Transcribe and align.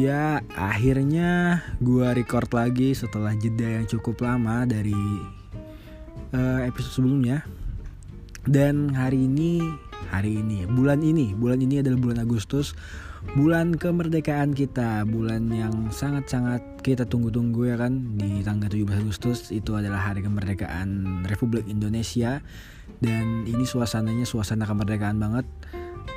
Ya, 0.00 0.40
akhirnya 0.56 1.60
gua 1.76 2.16
record 2.16 2.48
lagi 2.56 2.96
setelah 2.96 3.36
jeda 3.36 3.68
yang 3.68 3.84
cukup 3.84 4.24
lama 4.24 4.64
dari 4.64 4.96
uh, 6.32 6.64
episode 6.64 7.04
sebelumnya. 7.04 7.44
Dan 8.48 8.96
hari 8.96 9.28
ini, 9.28 9.60
hari 10.08 10.40
ini, 10.40 10.64
bulan 10.64 11.04
ini, 11.04 11.36
bulan 11.36 11.60
ini 11.60 11.84
adalah 11.84 12.00
bulan 12.00 12.24
Agustus, 12.24 12.72
bulan 13.36 13.76
kemerdekaan 13.76 14.56
kita, 14.56 15.04
bulan 15.04 15.52
yang 15.52 15.92
sangat-sangat 15.92 16.80
kita 16.80 17.04
tunggu-tunggu 17.04 17.68
ya 17.68 17.76
kan? 17.76 18.16
Di 18.16 18.40
tanggal 18.40 18.72
17 18.72 19.04
Agustus 19.04 19.52
itu 19.52 19.76
adalah 19.76 20.00
hari 20.00 20.24
kemerdekaan 20.24 21.20
Republik 21.28 21.68
Indonesia. 21.68 22.40
Dan 23.04 23.44
ini 23.44 23.68
suasananya 23.68 24.24
suasana 24.24 24.64
kemerdekaan 24.64 25.20
banget 25.20 25.44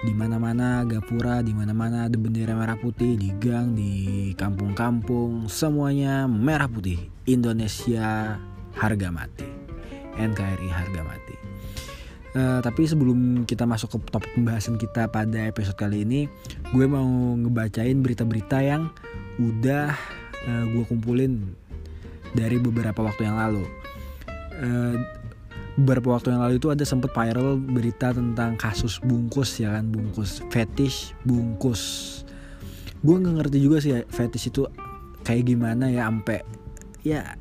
di 0.03 0.11
mana-mana 0.11 0.83
gapura, 0.83 1.39
di 1.39 1.55
mana-mana 1.55 2.11
ada 2.11 2.17
bendera 2.19 2.51
merah 2.51 2.75
putih, 2.75 3.15
di 3.15 3.31
gang, 3.39 3.71
di 3.71 4.31
kampung-kampung, 4.35 5.47
semuanya 5.47 6.27
merah 6.27 6.67
putih. 6.67 6.99
Indonesia 7.23 8.35
harga 8.75 9.09
mati. 9.13 9.47
NKRI 10.19 10.69
harga 10.69 11.01
mati. 11.07 11.35
Uh, 12.33 12.59
tapi 12.65 12.89
sebelum 12.89 13.45
kita 13.45 13.63
masuk 13.63 13.93
ke 13.93 13.97
topik 14.09 14.33
pembahasan 14.33 14.75
kita 14.81 15.05
pada 15.07 15.47
episode 15.47 15.77
kali 15.77 16.01
ini, 16.01 16.25
gue 16.73 16.85
mau 16.89 17.05
ngebacain 17.37 18.01
berita-berita 18.01 18.57
yang 18.59 18.89
udah 19.37 19.93
uh, 20.49 20.65
gue 20.67 20.83
kumpulin 20.89 21.53
dari 22.33 22.57
beberapa 22.57 23.05
waktu 23.05 23.29
yang 23.29 23.37
lalu. 23.37 23.63
Uh, 24.57 24.97
beberapa 25.73 26.13
waktu 26.17 26.33
yang 26.33 26.41
lalu 26.45 26.61
itu 26.61 26.69
ada 26.69 26.85
sempat 26.85 27.09
viral 27.13 27.57
berita 27.57 28.13
tentang 28.13 28.53
kasus 28.59 29.01
bungkus 29.01 29.57
ya 29.57 29.77
kan? 29.77 29.89
Bungkus 29.89 30.45
fetish 30.53 31.17
bungkus. 31.25 31.81
Gue 33.03 33.19
nggak 33.19 33.35
ngerti 33.43 33.57
juga 33.59 33.77
sih 33.83 33.91
ya, 33.97 33.99
fetish 34.07 34.53
itu 34.53 34.63
kayak 35.23 35.49
gimana 35.49 35.87
ya 35.87 36.07
ampe 36.07 36.43
ya 37.03 37.35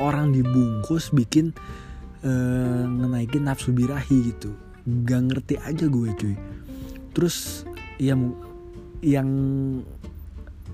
orang 0.00 0.32
dibungkus 0.32 1.12
bikin 1.12 1.52
uh, 2.24 2.84
ngenaikin 2.88 3.44
nafsu 3.46 3.70
birahi 3.70 4.34
gitu. 4.34 4.56
Gak 4.84 5.32
ngerti 5.32 5.54
aja 5.60 5.86
gue 5.88 6.08
cuy. 6.16 6.36
Terus 7.16 7.64
yang 7.96 8.34
yang 9.04 9.28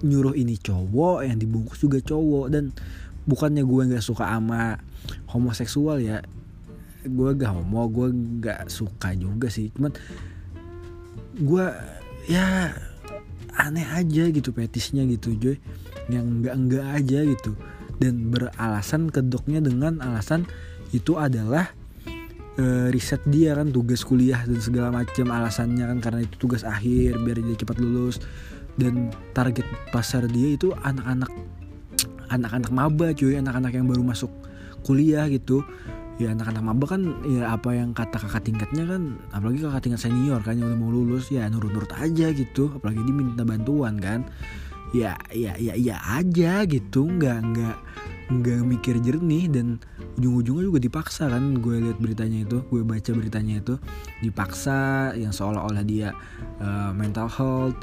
nyuruh 0.00 0.32
ini 0.32 0.56
cowok 0.56 1.26
yang 1.26 1.36
dibungkus 1.36 1.78
juga 1.82 2.00
cowok. 2.00 2.46
Dan 2.50 2.74
bukannya 3.28 3.62
gue 3.62 3.82
nggak 3.92 4.04
suka 4.04 4.30
ama 4.30 4.80
homoseksual 5.30 6.00
ya 6.02 6.24
gue 7.06 7.30
gak 7.36 7.52
homo 7.56 7.88
gue 7.88 8.08
gak 8.44 8.68
suka 8.68 9.16
juga 9.16 9.48
sih. 9.48 9.72
Cuman 9.72 9.92
gue 11.40 11.66
ya 12.28 12.74
aneh 13.56 13.86
aja 13.88 14.24
gitu 14.28 14.52
petisnya 14.52 15.04
gitu 15.08 15.36
Joy. 15.36 15.56
Yang 16.10 16.26
enggak 16.26 16.54
enggak 16.56 16.86
aja 16.96 17.18
gitu. 17.24 17.52
Dan 18.00 18.32
beralasan 18.32 19.12
kedoknya 19.12 19.60
dengan 19.60 20.00
alasan 20.00 20.48
itu 20.90 21.20
adalah 21.20 21.70
e, 22.56 22.88
riset 22.90 23.20
dia 23.28 23.52
kan 23.54 23.68
tugas 23.70 24.02
kuliah 24.02 24.40
dan 24.42 24.58
segala 24.58 24.88
macam 24.90 25.28
alasannya 25.28 25.84
kan 25.84 25.98
karena 26.00 26.20
itu 26.24 26.34
tugas 26.40 26.64
akhir 26.64 27.20
biar 27.20 27.38
dia 27.40 27.56
cepat 27.56 27.76
lulus. 27.78 28.18
Dan 28.80 29.12
target 29.36 29.66
pasar 29.92 30.24
dia 30.30 30.56
itu 30.56 30.72
anak-anak 30.72 31.30
anak-anak 32.32 32.70
maba 32.72 33.12
cuy. 33.12 33.36
Anak-anak 33.36 33.72
yang 33.76 33.86
baru 33.86 34.02
masuk 34.02 34.32
kuliah 34.80 35.28
gitu 35.28 35.60
ya 36.20 36.36
anak-anak 36.36 36.60
maba 36.60 36.84
kan 36.84 37.02
ya 37.24 37.56
apa 37.56 37.72
yang 37.72 37.96
kata 37.96 38.20
kakak 38.20 38.44
tingkatnya 38.44 38.84
kan 38.84 39.16
apalagi 39.32 39.64
kakak 39.64 39.88
tingkat 39.88 40.00
senior 40.04 40.44
kan 40.44 40.60
yang 40.60 40.68
udah 40.68 40.76
mau 40.76 40.92
lulus 40.92 41.32
ya 41.32 41.48
nurut-nurut 41.48 41.88
aja 41.96 42.28
gitu. 42.36 42.68
Apalagi 42.76 43.00
diminta 43.08 43.42
bantuan 43.42 43.96
kan. 43.96 44.28
Ya 44.92 45.16
ya 45.32 45.56
ya 45.56 45.72
ya 45.78 45.96
aja 46.20 46.68
gitu 46.68 47.08
nggak 47.08 47.38
nggak 47.56 47.76
nggak 48.30 48.60
mikir 48.62 49.00
jernih 49.00 49.48
dan 49.48 49.80
ujung-ujungnya 50.20 50.64
juga 50.68 50.80
dipaksa 50.82 51.30
kan 51.30 51.56
gue 51.58 51.78
lihat 51.78 51.98
beritanya 51.98 52.44
itu 52.44 52.60
gue 52.68 52.82
baca 52.84 53.10
beritanya 53.16 53.64
itu. 53.64 53.74
Dipaksa 54.20 55.10
yang 55.16 55.32
seolah-olah 55.32 55.82
dia 55.88 56.12
uh, 56.60 56.92
mental 56.92 57.32
health 57.32 57.80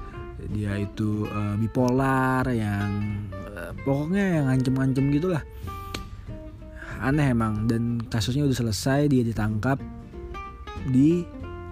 dia 0.53 0.77
itu 0.77 1.25
uh, 1.33 1.57
bipolar 1.57 2.45
yang 2.53 3.01
uh, 3.33 3.73
pokoknya 3.81 4.37
yang 4.37 4.45
ngancem-ngancem 4.53 5.09
gitulah 5.09 5.41
aneh 7.01 7.31
emang. 7.31 7.69
Dan 7.69 8.01
kasusnya 8.07 8.45
udah 8.45 8.57
selesai 8.57 9.09
dia 9.11 9.23
ditangkap 9.23 9.81
di 10.89 11.23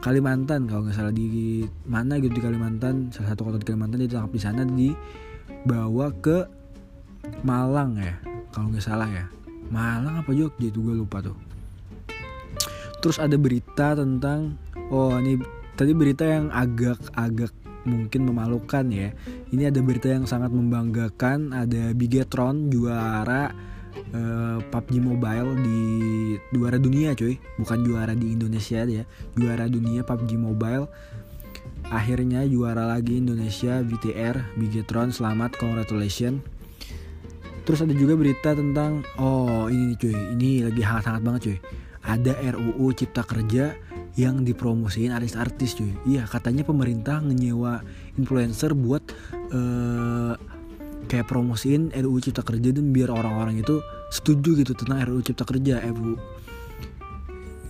Kalimantan. 0.03 0.69
Kalau 0.69 0.85
nggak 0.85 0.95
salah 0.95 1.13
di 1.13 1.65
mana 1.89 2.21
gitu 2.21 2.37
di 2.37 2.43
Kalimantan 2.43 3.09
salah 3.09 3.33
satu 3.33 3.49
kota 3.49 3.57
di 3.57 3.67
Kalimantan 3.67 4.05
dia 4.05 4.09
ditangkap 4.09 4.33
di 4.33 4.41
sana 4.41 4.61
dibawa 4.65 6.13
ke 6.21 6.45
Malang 7.41 7.97
ya 7.97 8.13
kalau 8.53 8.69
nggak 8.69 8.85
salah 8.85 9.09
ya. 9.09 9.25
Malang 9.73 10.21
apa 10.21 10.29
Jogja 10.29 10.69
itu 10.69 10.79
gue 10.79 10.93
lupa 10.93 11.25
tuh. 11.25 11.35
Terus 13.01 13.17
ada 13.17 13.33
berita 13.35 13.97
tentang 13.97 14.55
oh 14.93 15.17
ini 15.17 15.41
tadi 15.73 15.91
berita 15.91 16.23
yang 16.23 16.53
agak-agak 16.53 17.51
mungkin 17.85 18.29
memalukan 18.29 18.85
ya. 18.89 19.09
Ini 19.53 19.69
ada 19.73 19.79
berita 19.81 20.09
yang 20.09 20.25
sangat 20.25 20.53
membanggakan. 20.53 21.53
Ada 21.53 21.93
Bigetron 21.93 22.69
juara 22.69 23.53
uh, 24.15 24.59
PUBG 24.71 25.01
Mobile 25.01 25.51
di 25.59 25.81
juara 26.51 26.77
dunia 26.79 27.15
cuy. 27.15 27.37
Bukan 27.59 27.83
juara 27.83 28.13
di 28.13 28.33
Indonesia 28.35 28.83
ya 28.85 29.03
juara 29.35 29.65
dunia 29.67 30.03
PUBG 30.03 30.37
Mobile. 30.39 30.87
Akhirnya 31.89 32.41
juara 32.49 32.89
lagi 32.89 33.21
Indonesia 33.21 33.81
VTR 33.85 34.57
Bigetron. 34.57 35.13
Selamat 35.13 35.53
congratulations. 35.57 36.41
Terus 37.65 37.81
ada 37.81 37.97
juga 37.97 38.13
berita 38.13 38.53
tentang 38.53 39.01
oh 39.17 39.69
ini 39.69 39.97
cuy. 39.97 40.13
Ini 40.13 40.69
lagi 40.69 40.81
hangat-hangat 40.85 41.23
banget 41.25 41.41
cuy. 41.49 41.57
Ada 42.05 42.37
RUU 42.53 42.93
Cipta 42.93 43.25
Kerja 43.25 43.73
yang 44.15 44.47
dipromosiin 44.47 45.11
artis-artis 45.11 45.75
cuy. 45.75 45.91
Iya 46.07 46.23
katanya 46.29 46.63
pemerintah 46.63 47.19
ngeyewa 47.19 47.83
influencer 48.15 48.71
buat 48.71 49.03
uh, 49.51 50.33
kayak 51.05 51.29
promosiin 51.29 51.93
RUU 51.93 52.19
Cipta 52.21 52.41
Kerja 52.41 52.73
dan 52.73 52.91
biar 52.91 53.13
orang-orang 53.13 53.61
itu 53.61 53.79
setuju 54.09 54.59
gitu 54.59 54.73
tentang 54.73 55.01
RUU 55.05 55.21
Cipta 55.21 55.45
Kerja 55.45 55.81
RUU 55.85 56.17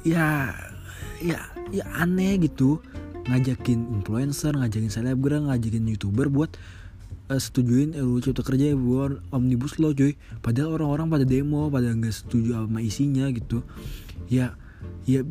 ya 0.06 0.53
ya 1.19 1.40
ya 1.73 1.85
aneh 1.97 2.38
gitu. 2.40 2.79
Ngajakin 3.25 3.90
influencer 3.90 4.53
ngajakin 4.53 4.94
selebgram 4.94 5.50
ngajakin 5.50 5.90
youtuber 5.90 6.29
buat 6.29 6.53
uh, 7.34 7.41
setujuin 7.41 7.97
RUU 7.97 8.22
Cipta 8.22 8.46
Kerja 8.46 8.78
buat 8.78 9.18
omnibus 9.34 9.81
law 9.81 9.91
cuy. 9.91 10.13
Padahal 10.46 10.78
orang-orang 10.78 11.09
pada 11.09 11.25
demo 11.25 11.67
pada 11.73 11.90
nggak 11.90 12.13
setuju 12.13 12.62
sama 12.62 12.79
isinya 12.85 13.25
gitu. 13.34 13.66
Ya 14.29 14.53
ya 15.09 15.25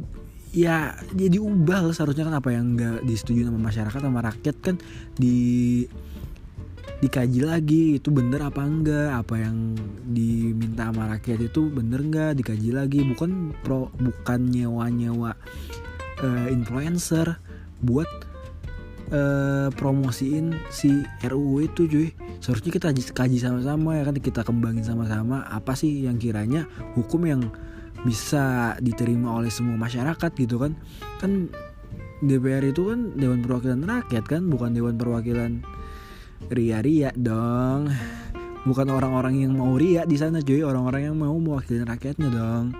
ya 0.55 0.95
jadi 1.15 1.39
ubah 1.39 1.91
seharusnya 1.91 2.31
kan 2.31 2.39
apa 2.39 2.51
yang 2.55 2.79
nggak 2.79 3.07
disetujui 3.07 3.47
sama 3.47 3.59
masyarakat 3.59 4.01
sama 4.03 4.21
rakyat 4.23 4.57
kan 4.63 4.75
di 5.19 5.83
dikaji 7.05 7.45
lagi 7.45 7.83
itu 8.01 8.09
bener 8.09 8.41
apa 8.49 8.65
enggak? 8.65 9.13
Apa 9.13 9.37
yang 9.37 9.77
diminta 10.09 10.89
sama 10.89 11.13
rakyat 11.13 11.53
itu 11.53 11.69
bener 11.69 12.01
enggak? 12.01 12.41
Dikaji 12.41 12.71
lagi. 12.73 13.05
Bukan 13.05 13.53
pro 13.61 13.93
bukan 14.01 14.49
nyewa 14.49 14.89
nyewa 14.89 15.37
uh, 16.25 16.47
influencer 16.49 17.37
buat 17.85 18.09
uh, 19.13 19.69
promosiin 19.77 20.57
si 20.73 21.05
RUU 21.29 21.69
itu 21.69 21.85
cuy. 21.85 22.09
Seharusnya 22.41 22.73
kita 22.73 22.89
kaji 23.13 23.37
sama-sama 23.37 24.01
ya 24.01 24.09
kan? 24.09 24.17
Kita 24.17 24.41
kembangin 24.41 24.89
sama-sama. 24.89 25.45
Apa 25.53 25.77
sih 25.77 26.09
yang 26.09 26.17
kiranya 26.17 26.65
hukum 26.97 27.29
yang 27.29 27.53
bisa 28.09 28.77
diterima 28.81 29.37
oleh 29.37 29.53
semua 29.53 29.77
masyarakat 29.77 30.33
gitu 30.41 30.57
kan? 30.57 30.73
Kan 31.21 31.53
DPR 32.25 32.65
itu 32.65 32.89
kan 32.89 33.13
Dewan 33.13 33.45
Perwakilan 33.45 33.85
Rakyat 33.85 34.25
kan? 34.25 34.49
Bukan 34.49 34.73
Dewan 34.73 34.97
Perwakilan 34.97 35.84
ria-ria 36.51 37.11
dong. 37.15 37.89
Bukan 38.65 38.89
orang-orang 38.89 39.45
yang 39.45 39.53
mau 39.57 39.77
ria 39.77 40.09
di 40.09 40.17
sana 40.17 40.41
cuy. 40.41 40.65
Orang-orang 40.65 41.13
yang 41.13 41.17
mau 41.17 41.37
mewakili 41.37 41.85
rakyatnya 41.85 42.29
dong. 42.33 42.73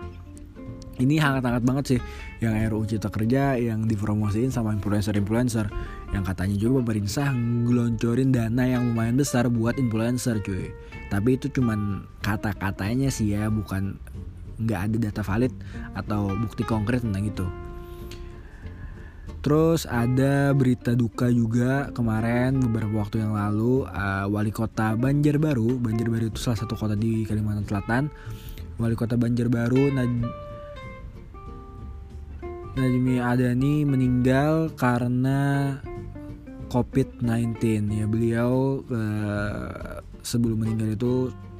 Ini 0.95 1.19
hangat-hangat 1.19 1.63
banget 1.67 1.85
sih. 1.97 2.01
Yang 2.41 2.53
RUU 2.71 2.85
Cipta 2.87 3.11
Kerja 3.11 3.59
yang 3.59 3.85
dipromosiin 3.85 4.49
sama 4.55 4.73
influencer-influencer. 4.73 5.67
Yang 6.15 6.25
katanya 6.25 6.57
juga 6.57 6.75
pemerintah 6.81 7.29
ngeloncorin 7.35 8.31
dana 8.31 8.65
yang 8.65 8.95
lumayan 8.95 9.19
besar 9.19 9.51
buat 9.51 9.77
influencer 9.77 10.41
cuy. 10.41 10.73
Tapi 11.13 11.37
itu 11.37 11.51
cuman 11.53 12.09
kata-katanya 12.25 13.13
sih 13.13 13.37
ya 13.37 13.51
bukan 13.53 13.99
nggak 14.55 14.81
ada 14.87 14.97
data 15.11 15.23
valid 15.27 15.51
atau 15.99 16.31
bukti 16.39 16.63
konkret 16.63 17.03
tentang 17.03 17.27
itu 17.27 17.47
Terus 19.45 19.85
ada 19.85 20.57
berita 20.57 20.97
duka 20.97 21.29
juga 21.29 21.93
kemarin 21.93 22.57
beberapa 22.65 23.05
waktu 23.05 23.21
yang 23.21 23.37
lalu. 23.37 23.85
Uh, 23.93 24.25
wali 24.33 24.49
kota 24.49 24.97
Banjarbaru, 24.97 25.77
Banjarbaru 25.85 26.33
itu 26.33 26.41
salah 26.41 26.65
satu 26.65 26.73
kota 26.73 26.97
di 26.97 27.29
Kalimantan 27.29 27.69
Selatan. 27.69 28.03
Wali 28.81 28.97
kota 28.97 29.21
Banjarbaru 29.21 29.93
Nad 29.93 30.13
Najmi 32.75 33.23
Adani 33.23 33.87
meninggal 33.87 34.75
karena 34.75 35.79
COVID-19 36.75 37.55
ya 37.87 38.07
beliau 38.11 38.83
uh, 38.91 40.03
sebelum 40.27 40.67
meninggal 40.67 40.99
itu 40.99 41.13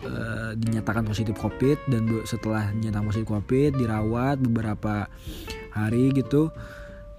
uh, 0.03 0.59
dinyatakan 0.59 1.07
positif 1.07 1.39
COVID 1.39 1.87
dan 1.87 2.11
setelah 2.27 2.67
dinyatakan 2.75 3.07
positif 3.07 3.31
COVID 3.31 3.79
dirawat 3.79 4.43
beberapa 4.43 5.07
hari 5.71 6.11
gitu 6.19 6.51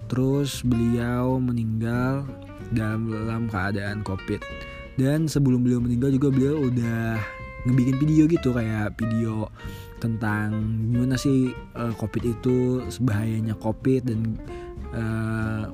terus 0.06 0.62
beliau 0.62 1.38
meninggal 1.42 2.26
dalam 2.74 3.46
keadaan 3.50 4.02
COVID. 4.02 4.40
Dan 4.96 5.28
sebelum 5.28 5.60
beliau 5.60 5.78
meninggal 5.78 6.08
juga 6.14 6.32
beliau 6.32 6.66
udah 6.72 7.20
ngebikin 7.66 7.96
video 8.00 8.24
gitu 8.30 8.54
kayak 8.54 8.94
video 8.96 9.50
tentang 9.98 10.54
gimana 10.92 11.18
sih 11.18 11.50
uh, 11.74 11.92
COVID 11.98 12.24
itu 12.24 12.56
sebahayanya 12.88 13.58
COVID 13.58 14.02
dan 14.06 14.20
uh, 14.94 15.64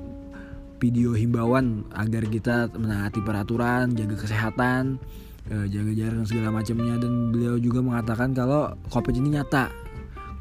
video 0.81 1.15
himbauan 1.15 1.87
agar 1.95 2.27
kita 2.27 2.67
menaati 2.75 3.23
peraturan, 3.23 3.95
jaga 3.95 4.19
kesehatan, 4.19 4.99
uh, 5.47 5.65
jaga 5.71 5.91
jarak 5.95 6.17
dan 6.19 6.27
segala 6.27 6.49
macamnya. 6.51 6.99
Dan 6.99 7.31
beliau 7.31 7.55
juga 7.55 7.79
mengatakan 7.79 8.35
kalau 8.35 8.75
COVID 8.91 9.15
ini 9.23 9.39
nyata, 9.39 9.71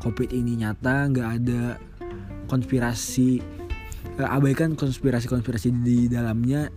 COVID 0.03 0.35
ini 0.35 0.59
nyata, 0.59 1.07
nggak 1.15 1.29
ada 1.39 1.63
konspirasi, 2.51 3.39
abaikan 4.19 4.75
konspirasi-konspirasi 4.77 5.69
di 5.83 6.07
dalamnya. 6.07 6.69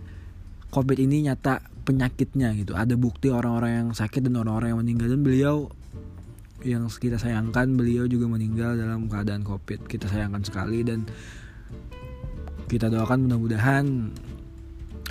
COVID 0.66 0.98
ini 0.98 1.30
nyata 1.30 1.62
penyakitnya 1.86 2.52
gitu, 2.58 2.74
ada 2.74 2.98
bukti 2.98 3.30
orang-orang 3.30 3.70
yang 3.80 3.88
sakit 3.94 4.26
dan 4.26 4.34
orang-orang 4.34 4.74
yang 4.74 4.80
meninggal. 4.82 5.08
Dan 5.08 5.20
beliau 5.22 5.56
yang 6.66 6.90
kita 6.90 7.16
sayangkan 7.16 7.78
beliau 7.78 8.04
juga 8.10 8.26
meninggal 8.26 8.74
dalam 8.74 9.06
keadaan 9.06 9.46
covid. 9.46 9.86
Kita 9.86 10.10
sayangkan 10.10 10.42
sekali 10.42 10.82
dan 10.82 11.06
kita 12.66 12.90
doakan 12.90 13.30
mudah-mudahan 13.30 13.84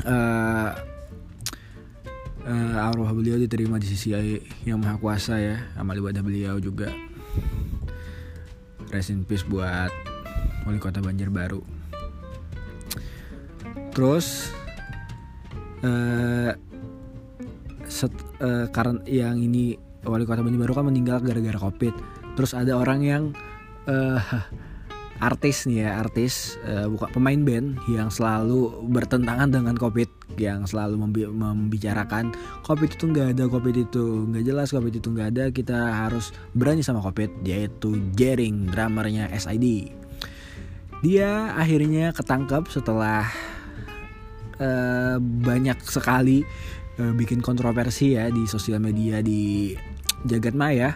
uh, 0.04 0.70
uh, 2.46 2.88
arwah 2.92 3.16
beliau 3.16 3.40
diterima 3.40 3.80
di 3.80 3.88
sisi 3.88 4.12
yang 4.68 4.84
maha 4.84 5.00
kuasa 5.00 5.40
ya. 5.40 5.58
Amal 5.80 5.98
ibadah 5.98 6.20
beliau 6.20 6.60
juga. 6.60 6.92
Rest 8.92 9.16
in 9.16 9.24
peace 9.24 9.48
buat 9.48 9.90
wali 10.68 10.78
kota 10.78 11.00
Banjarbaru 11.02 11.75
terus 13.96 14.52
uh, 15.82 16.52
set, 17.88 18.12
uh, 18.44 18.68
karena 18.70 19.00
yang 19.08 19.40
ini 19.40 19.80
wali 20.06 20.28
kota 20.28 20.44
Banjarbaru 20.44 20.74
kan 20.76 20.86
meninggal 20.86 21.18
gara-gara 21.24 21.58
covid. 21.58 21.96
Terus 22.36 22.52
ada 22.52 22.76
orang 22.76 23.00
yang 23.02 23.24
uh, 23.88 24.20
artis 25.24 25.64
nih 25.64 25.88
ya 25.88 26.04
artis 26.04 26.60
uh, 26.68 26.92
bukan 26.92 27.08
pemain 27.16 27.40
band 27.40 27.80
yang 27.88 28.12
selalu 28.12 28.84
bertentangan 28.92 29.48
dengan 29.48 29.80
covid 29.80 30.12
yang 30.36 30.68
selalu 30.68 31.00
membi 31.00 31.24
membicarakan 31.24 32.36
covid 32.68 32.92
itu 32.92 33.08
nggak 33.08 33.40
ada 33.40 33.48
covid 33.48 33.76
itu 33.88 34.28
nggak 34.28 34.44
jelas 34.44 34.76
covid 34.76 34.92
itu 34.92 35.08
nggak 35.08 35.30
ada 35.32 35.44
kita 35.56 36.04
harus 36.04 36.36
berani 36.52 36.84
sama 36.84 37.00
covid 37.00 37.32
yaitu 37.48 37.96
Jering 38.12 38.68
drummernya 38.68 39.32
SID 39.32 39.96
dia 41.00 41.56
akhirnya 41.56 42.12
ketangkep 42.12 42.68
setelah 42.68 43.32
uh, 44.60 45.18
banyak 45.20 45.78
sekali 45.86 46.44
uh, 47.00 47.14
bikin 47.16 47.40
kontroversi 47.40 48.16
ya 48.16 48.30
di 48.30 48.44
sosial 48.46 48.82
media 48.84 49.20
di 49.24 49.74
jagat 50.26 50.56
maya. 50.58 50.96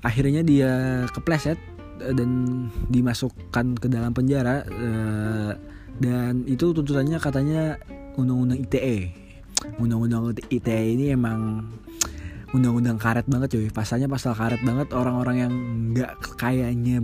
Akhirnya 0.00 0.40
dia 0.40 1.04
kepleset 1.12 1.60
eh, 2.00 2.14
dan 2.16 2.30
dimasukkan 2.88 3.76
ke 3.76 3.86
dalam 3.92 4.16
penjara 4.16 4.64
dan 6.00 6.48
itu 6.48 6.72
tuntutannya 6.72 7.20
katanya 7.20 7.76
undang-undang 8.16 8.64
ITE 8.64 9.12
undang-undang 9.76 10.32
ITE 10.48 10.96
ini 10.96 11.12
emang 11.12 11.68
undang-undang 12.50 12.98
karet 12.98 13.26
banget 13.30 13.48
cuy. 13.54 13.68
Pasalnya 13.70 14.08
pasal 14.10 14.34
karet 14.34 14.62
banget 14.64 14.90
orang-orang 14.90 15.36
yang 15.38 15.52
nggak 15.94 16.12
kayaknya 16.40 16.98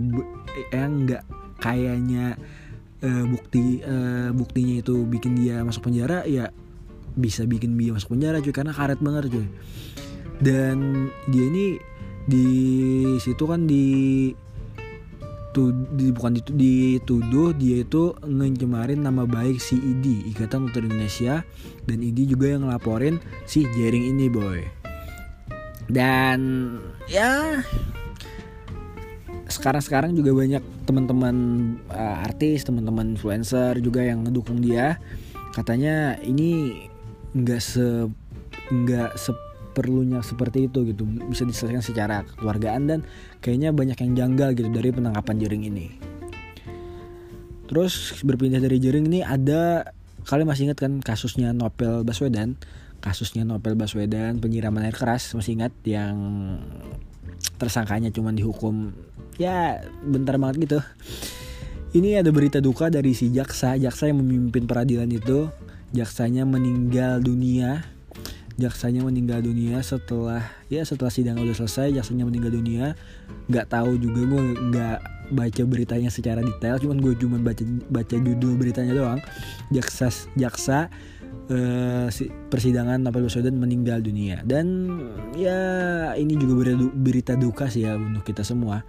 yang 0.73 0.91
nggak 1.07 1.23
kayaknya 1.61 2.35
uh, 3.03 3.25
bukti 3.29 3.81
uh, 3.83 4.29
buktinya 4.33 4.81
itu 4.81 4.95
bikin 5.05 5.37
dia 5.37 5.61
masuk 5.61 5.89
penjara 5.89 6.25
ya 6.25 6.49
bisa 7.17 7.43
bikin 7.49 7.73
dia 7.77 7.93
masuk 7.93 8.13
penjara 8.13 8.41
cuy 8.41 8.53
karena 8.53 8.73
karet 8.73 8.99
banget 9.01 9.33
cuy. 9.33 9.47
Dan 10.37 11.09
dia 11.33 11.45
ini 11.49 11.81
di 12.29 12.47
situ 13.17 13.43
kan 13.49 13.65
di 13.65 14.29
tu, 15.57 15.73
di 15.97 16.13
bukan 16.13 16.37
ditu, 16.37 16.53
dituduh 16.53 17.49
dia 17.57 17.81
itu 17.81 18.13
ngecemarin 18.21 19.01
nama 19.01 19.25
baik 19.25 19.57
si 19.57 19.81
ID 19.81 20.29
Ikatan 20.29 20.69
Dokter 20.69 20.85
Indonesia 20.85 21.41
dan 21.89 22.05
ID 22.05 22.37
juga 22.37 22.53
yang 22.53 22.69
ngelaporin 22.69 23.17
si 23.49 23.65
Jering 23.73 24.13
ini 24.13 24.29
boy. 24.29 24.61
Dan 25.89 26.77
ya 27.09 27.63
sekarang-sekarang 29.57 30.13
juga 30.13 30.31
banyak 30.37 30.63
teman-teman 30.85 31.35
uh, 31.89 32.23
artis, 32.23 32.63
teman-teman 32.63 33.17
influencer 33.17 33.81
juga 33.81 34.05
yang 34.05 34.23
ngedukung 34.23 34.61
dia. 34.61 35.01
Katanya 35.51 36.21
ini 36.21 36.85
nggak 37.33 37.61
se 37.61 38.05
nggak 38.69 39.17
se 39.17 39.33
perlunya 39.73 40.21
seperti 40.21 40.69
itu 40.69 40.85
gitu. 40.89 41.05
Bisa 41.05 41.45
diselesaikan 41.45 41.85
secara 41.85 42.25
keluargaan 42.37 42.89
dan 42.89 42.99
kayaknya 43.41 43.73
banyak 43.73 43.97
yang 43.97 44.13
janggal 44.17 44.49
gitu 44.53 44.69
dari 44.73 44.89
penangkapan 44.89 45.35
Jering 45.37 45.63
ini. 45.69 45.87
Terus 47.67 48.17
berpindah 48.23 48.63
dari 48.63 48.81
Jering 48.81 49.05
ini 49.05 49.21
ada 49.21 49.93
kalian 50.25 50.47
masih 50.49 50.71
ingat 50.71 50.79
kan 50.81 51.03
kasusnya 51.03 51.53
Nopel 51.53 52.01
Baswedan? 52.05 52.57
Kasusnya 52.97 53.45
Nopel 53.45 53.77
Baswedan 53.77 54.41
penyiraman 54.41 54.89
air 54.89 54.97
keras 54.97 55.33
masih 55.37 55.61
ingat? 55.61 55.73
Yang 55.85 56.15
tersangkanya 57.57 58.13
cuma 58.13 58.31
dihukum. 58.31 58.93
Ya 59.37 59.85
bentar 60.05 60.37
banget 60.41 60.69
gitu. 60.69 60.79
Ini 61.97 62.21
ada 62.21 62.29
berita 62.29 62.61
duka 62.61 62.93
dari 62.93 63.17
si 63.17 63.33
jaksa. 63.33 63.77
Jaksa 63.77 64.09
yang 64.09 64.21
memimpin 64.21 64.69
peradilan 64.69 65.09
itu 65.09 65.49
jaksanya 65.93 66.45
meninggal 66.45 67.21
dunia. 67.21 67.85
Jaksanya 68.57 69.05
meninggal 69.05 69.45
dunia 69.45 69.85
setelah 69.85 70.41
ya 70.65 70.81
setelah 70.81 71.13
sidang 71.13 71.37
udah 71.37 71.53
selesai 71.53 71.93
jaksanya 71.93 72.25
meninggal 72.25 72.53
dunia. 72.57 72.97
Nggak 73.45 73.69
tahu 73.69 74.01
juga 74.01 74.21
gue 74.25 74.41
nggak 74.73 74.99
baca 75.31 75.63
beritanya 75.69 76.09
secara 76.09 76.41
detail. 76.41 76.81
Cuman 76.81 76.97
gue 76.97 77.13
cuma 77.21 77.37
baca 77.37 77.61
baca 77.89 78.15
judul 78.17 78.57
beritanya 78.57 78.97
doang. 78.97 79.19
Jaksa 79.69 80.09
jaksa 80.33 80.89
uh, 81.49 82.07
si, 82.09 82.29
persidangan 82.29 83.01
Novel 83.01 83.27
Baswedan 83.27 83.57
meninggal 83.57 84.03
dunia. 84.03 84.41
Dan 84.43 84.97
ya 85.37 85.59
ini 86.17 86.33
juga 86.35 86.73
berita, 86.93 87.33
duka 87.37 87.69
sih 87.71 87.85
ya 87.87 87.95
untuk 87.95 88.25
kita 88.27 88.41
semua. 88.41 88.83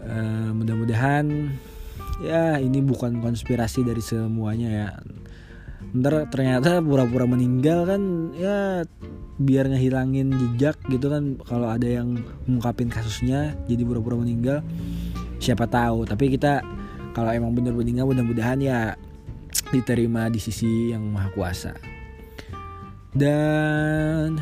Uh, 0.00 0.56
mudah-mudahan 0.56 1.52
ya 2.24 2.56
ini 2.56 2.80
bukan 2.80 3.20
konspirasi 3.20 3.84
dari 3.84 4.00
semuanya 4.00 4.68
ya. 4.68 4.88
Ntar 5.90 6.30
ternyata 6.30 6.78
pura-pura 6.78 7.26
meninggal 7.26 7.84
kan 7.88 8.32
ya 8.36 8.86
biar 9.40 9.72
ngehilangin 9.72 10.32
jejak 10.32 10.78
gitu 10.88 11.12
kan. 11.12 11.36
Kalau 11.44 11.68
ada 11.68 11.88
yang 11.88 12.20
mengungkapin 12.46 12.88
kasusnya 12.88 13.58
jadi 13.68 13.82
pura-pura 13.84 14.16
meninggal 14.16 14.64
siapa 15.40 15.66
tahu. 15.66 16.08
Tapi 16.08 16.32
kita 16.32 16.62
kalau 17.10 17.34
emang 17.34 17.52
bener 17.56 17.74
meninggal 17.74 18.06
mudah-mudahan 18.06 18.62
ya 18.62 18.94
diterima 19.70 20.26
di 20.30 20.42
sisi 20.42 20.90
yang 20.90 21.06
maha 21.10 21.30
kuasa. 21.34 21.72
Dan 23.10 24.38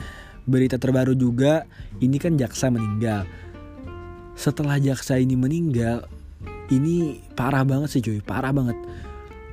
berita 0.49 0.81
terbaru 0.81 1.13
juga 1.17 1.65
ini 2.01 2.17
kan 2.17 2.37
jaksa 2.37 2.73
meninggal. 2.73 3.29
Setelah 4.37 4.81
jaksa 4.81 5.21
ini 5.21 5.37
meninggal 5.37 6.09
ini 6.69 7.25
parah 7.33 7.65
banget 7.65 7.89
sih 7.97 8.03
cuy. 8.05 8.21
Parah 8.21 8.53
banget. 8.53 8.77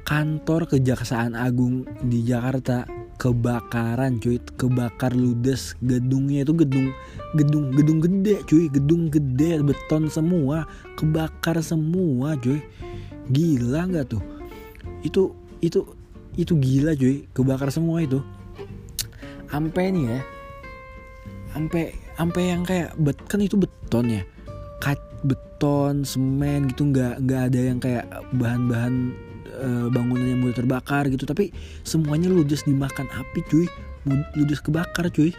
Kantor 0.06 0.70
Kejaksaan 0.70 1.34
Agung 1.34 1.88
di 2.06 2.22
Jakarta 2.28 2.86
kebakaran 3.16 4.20
cuy. 4.20 4.38
Kebakar 4.60 5.16
ludes. 5.16 5.80
Gedungnya 5.80 6.44
itu 6.44 6.54
gedung 6.54 6.92
gedung 7.40 7.72
gedung 7.72 8.00
gede 8.04 8.44
cuy. 8.46 8.68
Gedung 8.68 9.08
gede 9.08 9.64
beton 9.64 10.12
semua. 10.12 10.68
Kebakar 11.00 11.64
semua 11.64 12.36
cuy. 12.40 12.60
Gila 13.32 13.90
nggak 13.90 14.06
tuh? 14.12 14.24
Itu 15.02 15.34
itu 15.68 15.82
itu 16.36 16.54
gila 16.56 16.94
cuy 16.94 17.26
kebakar 17.32 17.72
semua 17.72 18.04
itu. 18.04 18.20
Ampe 19.50 19.88
nih 19.88 20.06
ya 20.10 20.20
ampe 21.56 21.96
ampe 22.20 22.44
yang 22.44 22.68
kayak 22.68 22.92
bet 23.00 23.16
kan 23.32 23.40
itu 23.40 23.56
beton 23.56 24.12
ya? 24.12 24.22
Kat 24.84 25.00
beton 25.24 26.04
semen 26.04 26.70
gitu 26.70 26.92
nggak 26.92 27.24
nggak 27.24 27.42
ada 27.52 27.60
yang 27.60 27.80
kayak 27.80 28.06
bahan-bahan 28.36 29.16
uh, 29.56 29.88
bangunan 29.90 30.28
yang 30.28 30.44
mudah 30.44 30.60
terbakar 30.60 31.08
gitu. 31.08 31.24
Tapi 31.24 31.56
semuanya 31.88 32.28
ludes 32.28 32.68
dimakan 32.68 33.08
api 33.10 33.40
cuy 33.48 33.66
ludes 34.36 34.60
kebakar 34.62 35.08
cuy. 35.10 35.32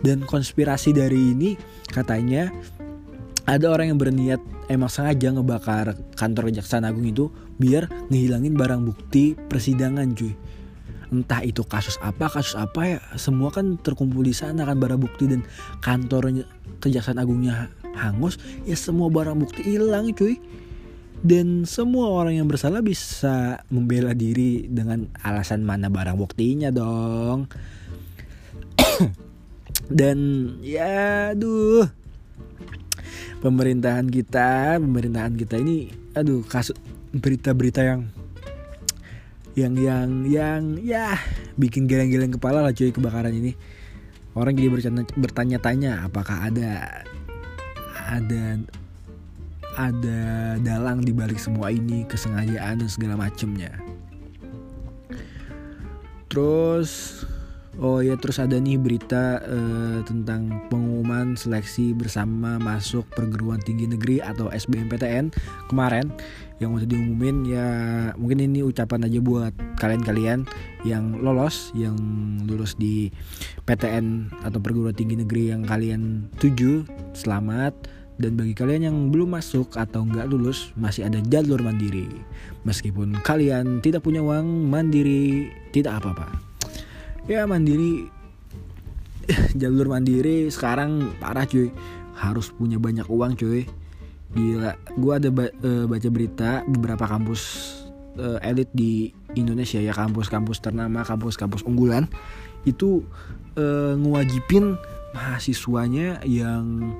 Dan 0.00 0.24
konspirasi 0.24 0.96
dari 0.96 1.36
ini 1.36 1.60
katanya 1.92 2.48
ada 3.50 3.66
orang 3.66 3.90
yang 3.90 3.98
berniat 3.98 4.38
emang 4.70 4.86
sengaja 4.86 5.34
ngebakar 5.34 5.98
kantor 6.14 6.54
kejaksaan 6.54 6.86
agung 6.86 7.02
itu 7.02 7.34
biar 7.58 7.90
ngehilangin 8.06 8.54
barang 8.54 8.86
bukti 8.86 9.34
persidangan 9.34 10.14
cuy. 10.14 10.38
Entah 11.10 11.42
itu 11.42 11.66
kasus 11.66 11.98
apa 11.98 12.30
kasus 12.30 12.54
apa 12.54 12.80
ya 12.86 12.98
semua 13.18 13.50
kan 13.50 13.74
terkumpul 13.82 14.22
di 14.22 14.30
sana 14.30 14.62
kan 14.62 14.78
barang 14.78 15.02
bukti 15.02 15.26
dan 15.26 15.42
kantornya 15.82 16.46
kejaksaan 16.78 17.18
agungnya 17.18 17.66
hangus 17.98 18.38
ya 18.62 18.78
semua 18.78 19.10
barang 19.10 19.34
bukti 19.34 19.66
hilang 19.66 20.14
cuy. 20.14 20.38
Dan 21.20 21.68
semua 21.68 22.08
orang 22.08 22.40
yang 22.40 22.48
bersalah 22.48 22.80
bisa 22.80 23.60
membela 23.68 24.16
diri 24.16 24.64
dengan 24.70 25.04
alasan 25.20 25.66
mana 25.66 25.92
barang 25.92 26.16
buktinya 26.16 26.72
dong. 26.72 27.44
Dan 30.00 30.18
ya 30.64 31.34
aduh 31.36 32.00
pemerintahan 33.40 34.06
kita 34.08 34.76
pemerintahan 34.78 35.34
kita 35.36 35.56
ini 35.60 35.88
aduh 36.12 36.44
kasus 36.44 36.76
berita-berita 37.10 37.82
yang 37.82 38.02
yang 39.58 39.74
yang 39.74 40.08
yang 40.30 40.62
ya 40.78 41.18
bikin 41.58 41.90
geleng-geleng 41.90 42.32
kepala 42.32 42.62
lah 42.62 42.72
cuy 42.72 42.94
kebakaran 42.94 43.34
ini. 43.34 43.52
Orang 44.30 44.54
jadi 44.54 44.70
bertanya-tanya 45.18 46.06
apakah 46.06 46.46
ada 46.46 47.02
ada 47.98 48.62
ada 49.74 50.20
dalang 50.62 51.02
di 51.02 51.10
balik 51.10 51.42
semua 51.42 51.74
ini 51.74 52.06
kesengajaan 52.06 52.78
dan 52.78 52.88
segala 52.90 53.18
macemnya. 53.18 53.74
Terus 56.30 57.22
oh 57.80 58.04
ya 58.04 58.14
terus 58.20 58.36
ada 58.36 58.60
nih 58.60 58.76
berita 58.76 59.40
uh, 59.40 60.04
tentang 60.04 60.68
pengumuman 60.68 61.32
seleksi 61.32 61.96
bersama 61.96 62.60
masuk 62.60 63.08
perguruan 63.16 63.58
tinggi 63.64 63.88
negeri 63.88 64.20
atau 64.20 64.52
SBMPTN 64.52 65.32
kemarin 65.72 66.12
yang 66.60 66.76
udah 66.76 66.84
diumumin 66.84 67.48
ya 67.48 67.66
mungkin 68.20 68.44
ini 68.44 68.60
ucapan 68.60 69.08
aja 69.08 69.18
buat 69.24 69.56
kalian-kalian 69.80 70.44
yang 70.84 71.24
lolos 71.24 71.72
yang 71.72 71.96
lulus 72.44 72.76
di 72.76 73.08
PTN 73.64 74.28
atau 74.44 74.60
perguruan 74.60 74.92
tinggi 74.92 75.16
negeri 75.16 75.56
yang 75.56 75.64
kalian 75.64 76.28
tuju 76.36 76.84
selamat 77.16 77.72
dan 78.20 78.36
bagi 78.36 78.52
kalian 78.52 78.92
yang 78.92 78.98
belum 79.08 79.32
masuk 79.32 79.80
atau 79.80 80.04
nggak 80.04 80.28
lulus, 80.28 80.76
masih 80.76 81.08
ada 81.08 81.24
jalur 81.24 81.64
mandiri. 81.64 82.04
Meskipun 82.68 83.16
kalian 83.24 83.80
tidak 83.80 84.04
punya 84.04 84.20
uang, 84.20 84.68
mandiri 84.68 85.48
tidak 85.72 86.04
apa-apa. 86.04 86.49
Ya 87.30 87.46
mandiri, 87.46 88.10
jalur 89.60 89.86
mandiri 89.86 90.50
sekarang 90.50 91.14
parah 91.22 91.46
cuy. 91.46 91.70
Harus 92.18 92.50
punya 92.50 92.82
banyak 92.82 93.06
uang 93.06 93.38
cuy. 93.38 93.70
Gila, 94.34 94.74
gue 94.98 95.12
ada 95.14 95.30
ba 95.30 95.46
uh, 95.46 95.86
baca 95.86 96.08
berita 96.10 96.66
beberapa 96.66 97.06
kampus 97.06 97.42
uh, 98.18 98.42
elit 98.42 98.66
di 98.74 99.14
Indonesia 99.38 99.78
ya 99.78 99.94
kampus-kampus 99.94 100.58
ternama, 100.58 101.06
kampus-kampus 101.06 101.62
unggulan 101.62 102.10
itu 102.66 103.06
uh, 103.54 103.94
ngewajibin 103.94 104.74
mahasiswanya 105.14 106.26
yang 106.26 106.94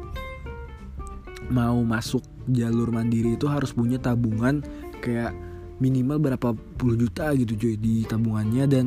mau 1.51 1.83
masuk 1.83 2.23
jalur 2.47 2.95
mandiri 2.95 3.35
itu 3.35 3.51
harus 3.51 3.75
punya 3.75 3.99
tabungan 3.99 4.63
kayak 5.03 5.35
minimal 5.83 6.23
berapa 6.23 6.55
puluh 6.79 6.95
juta 6.95 7.35
gitu 7.35 7.59
cuy 7.59 7.75
di 7.75 8.07
tabungannya 8.07 8.65
dan 8.71 8.87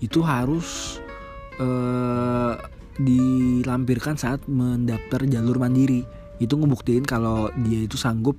itu 0.00 0.20
harus 0.20 0.98
uh, 1.60 2.56
dilampirkan 2.96 4.16
saat 4.16 4.44
mendaftar 4.48 5.24
jalur 5.28 5.60
mandiri. 5.60 6.04
Itu 6.36 6.60
ngebuktiin 6.60 7.08
kalau 7.08 7.48
dia 7.64 7.88
itu 7.88 7.96
sanggup 7.96 8.36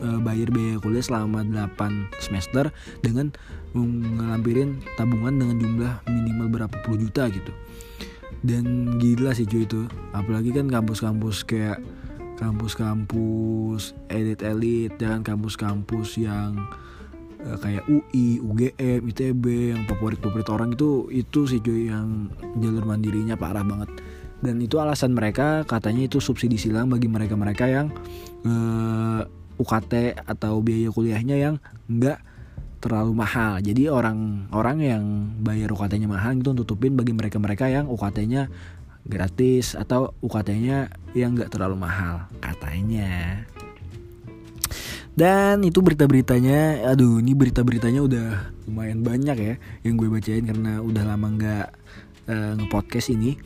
uh, 0.00 0.20
bayar 0.24 0.48
biaya 0.48 0.80
kuliah 0.80 1.04
selama 1.04 1.44
8 1.44 2.16
semester 2.16 2.72
dengan 3.04 3.36
ngelampirin 3.76 4.80
tabungan 4.96 5.36
dengan 5.36 5.56
jumlah 5.60 5.92
minimal 6.08 6.48
berapa 6.48 6.76
puluh 6.86 7.04
juta 7.04 7.28
gitu. 7.28 7.52
Dan 8.40 8.96
gila 8.96 9.36
sih 9.36 9.44
cuy 9.44 9.68
itu. 9.68 9.84
Apalagi 10.16 10.56
kan 10.56 10.72
kampus-kampus 10.72 11.44
kayak 11.44 11.84
kampus-kampus 12.40 13.92
elit-elit 14.08 14.96
dan 14.96 15.20
kampus-kampus 15.20 16.16
yang 16.20 16.56
kayak 17.60 17.84
UI, 17.86 18.40
UGM, 18.40 19.00
ITB 19.12 19.44
yang 19.76 19.82
favorit-favorit 19.84 20.48
orang 20.48 20.72
itu 20.72 21.08
itu 21.12 21.40
sih 21.44 21.60
cuy 21.60 21.92
yang 21.92 22.32
jalur 22.56 22.88
mandirinya 22.88 23.36
parah 23.36 23.62
banget 23.62 23.92
dan 24.44 24.60
itu 24.60 24.76
alasan 24.76 25.16
mereka 25.16 25.64
katanya 25.64 26.04
itu 26.04 26.20
subsidi 26.20 26.60
silang 26.60 26.92
bagi 26.92 27.08
mereka-mereka 27.08 27.64
yang 27.64 27.88
uh, 28.44 29.24
eh, 29.24 29.60
UKT 29.60 30.20
atau 30.28 30.60
biaya 30.60 30.92
kuliahnya 30.92 31.36
yang 31.40 31.56
enggak 31.88 32.20
terlalu 32.84 33.16
mahal. 33.16 33.64
Jadi 33.64 33.88
orang-orang 33.88 34.78
yang 34.84 35.04
bayar 35.40 35.72
UKT-nya 35.72 36.04
mahal 36.04 36.36
itu 36.36 36.52
tutupin 36.52 36.92
bagi 36.92 37.16
mereka-mereka 37.16 37.72
yang 37.72 37.88
UKT-nya 37.88 38.52
gratis 39.08 39.72
atau 39.72 40.12
UKT-nya 40.20 40.92
yang 41.16 41.32
nggak 41.32 41.48
terlalu 41.48 41.80
mahal 41.80 42.28
katanya. 42.44 43.40
Dan 45.14 45.62
itu 45.62 45.78
berita-beritanya, 45.78 46.90
aduh 46.90 47.22
ini 47.22 47.38
berita-beritanya 47.38 48.02
udah 48.02 48.28
lumayan 48.66 49.06
banyak 49.06 49.36
ya 49.38 49.54
yang 49.86 49.94
gue 49.94 50.10
bacain 50.10 50.42
karena 50.42 50.82
udah 50.82 51.06
lama 51.06 51.26
nggak 51.38 51.66
uh, 52.26 52.52
ngepodcast 52.58 53.14
ini. 53.14 53.38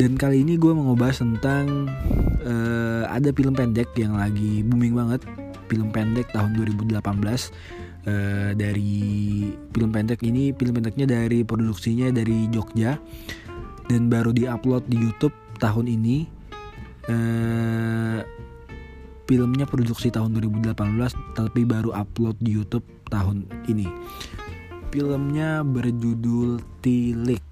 Dan 0.00 0.16
kali 0.16 0.42
ini 0.42 0.56
gue 0.56 0.72
mau 0.72 0.96
ngebahas 0.96 1.20
tentang 1.20 1.92
uh, 2.40 3.04
ada 3.12 3.30
film 3.36 3.52
pendek 3.52 3.92
yang 4.00 4.16
lagi 4.16 4.64
booming 4.64 4.96
banget, 4.96 5.20
film 5.68 5.92
pendek 5.92 6.32
tahun 6.32 6.56
2018 6.56 6.96
uh, 6.96 7.44
eh, 8.04 8.50
dari 8.56 8.96
film 9.72 9.90
pendek 9.92 10.20
ini 10.24 10.52
film 10.56 10.76
pendeknya 10.76 11.08
dari 11.08 11.40
produksinya 11.44 12.12
dari 12.12 12.48
Jogja 12.48 12.96
dan 13.92 14.08
baru 14.08 14.32
diupload 14.32 14.88
di 14.88 14.96
YouTube 15.04 15.36
tahun 15.60 15.86
ini. 16.00 16.16
Filmnya 19.24 19.64
produksi 19.64 20.12
tahun 20.12 20.36
2018 20.36 21.36
tapi 21.36 21.64
baru 21.64 21.96
upload 21.96 22.36
di 22.40 22.56
YouTube 22.60 22.84
tahun 23.08 23.48
ini. 23.68 23.88
Filmnya 24.92 25.66
berjudul 25.66 26.62
Tilik. 26.84 27.42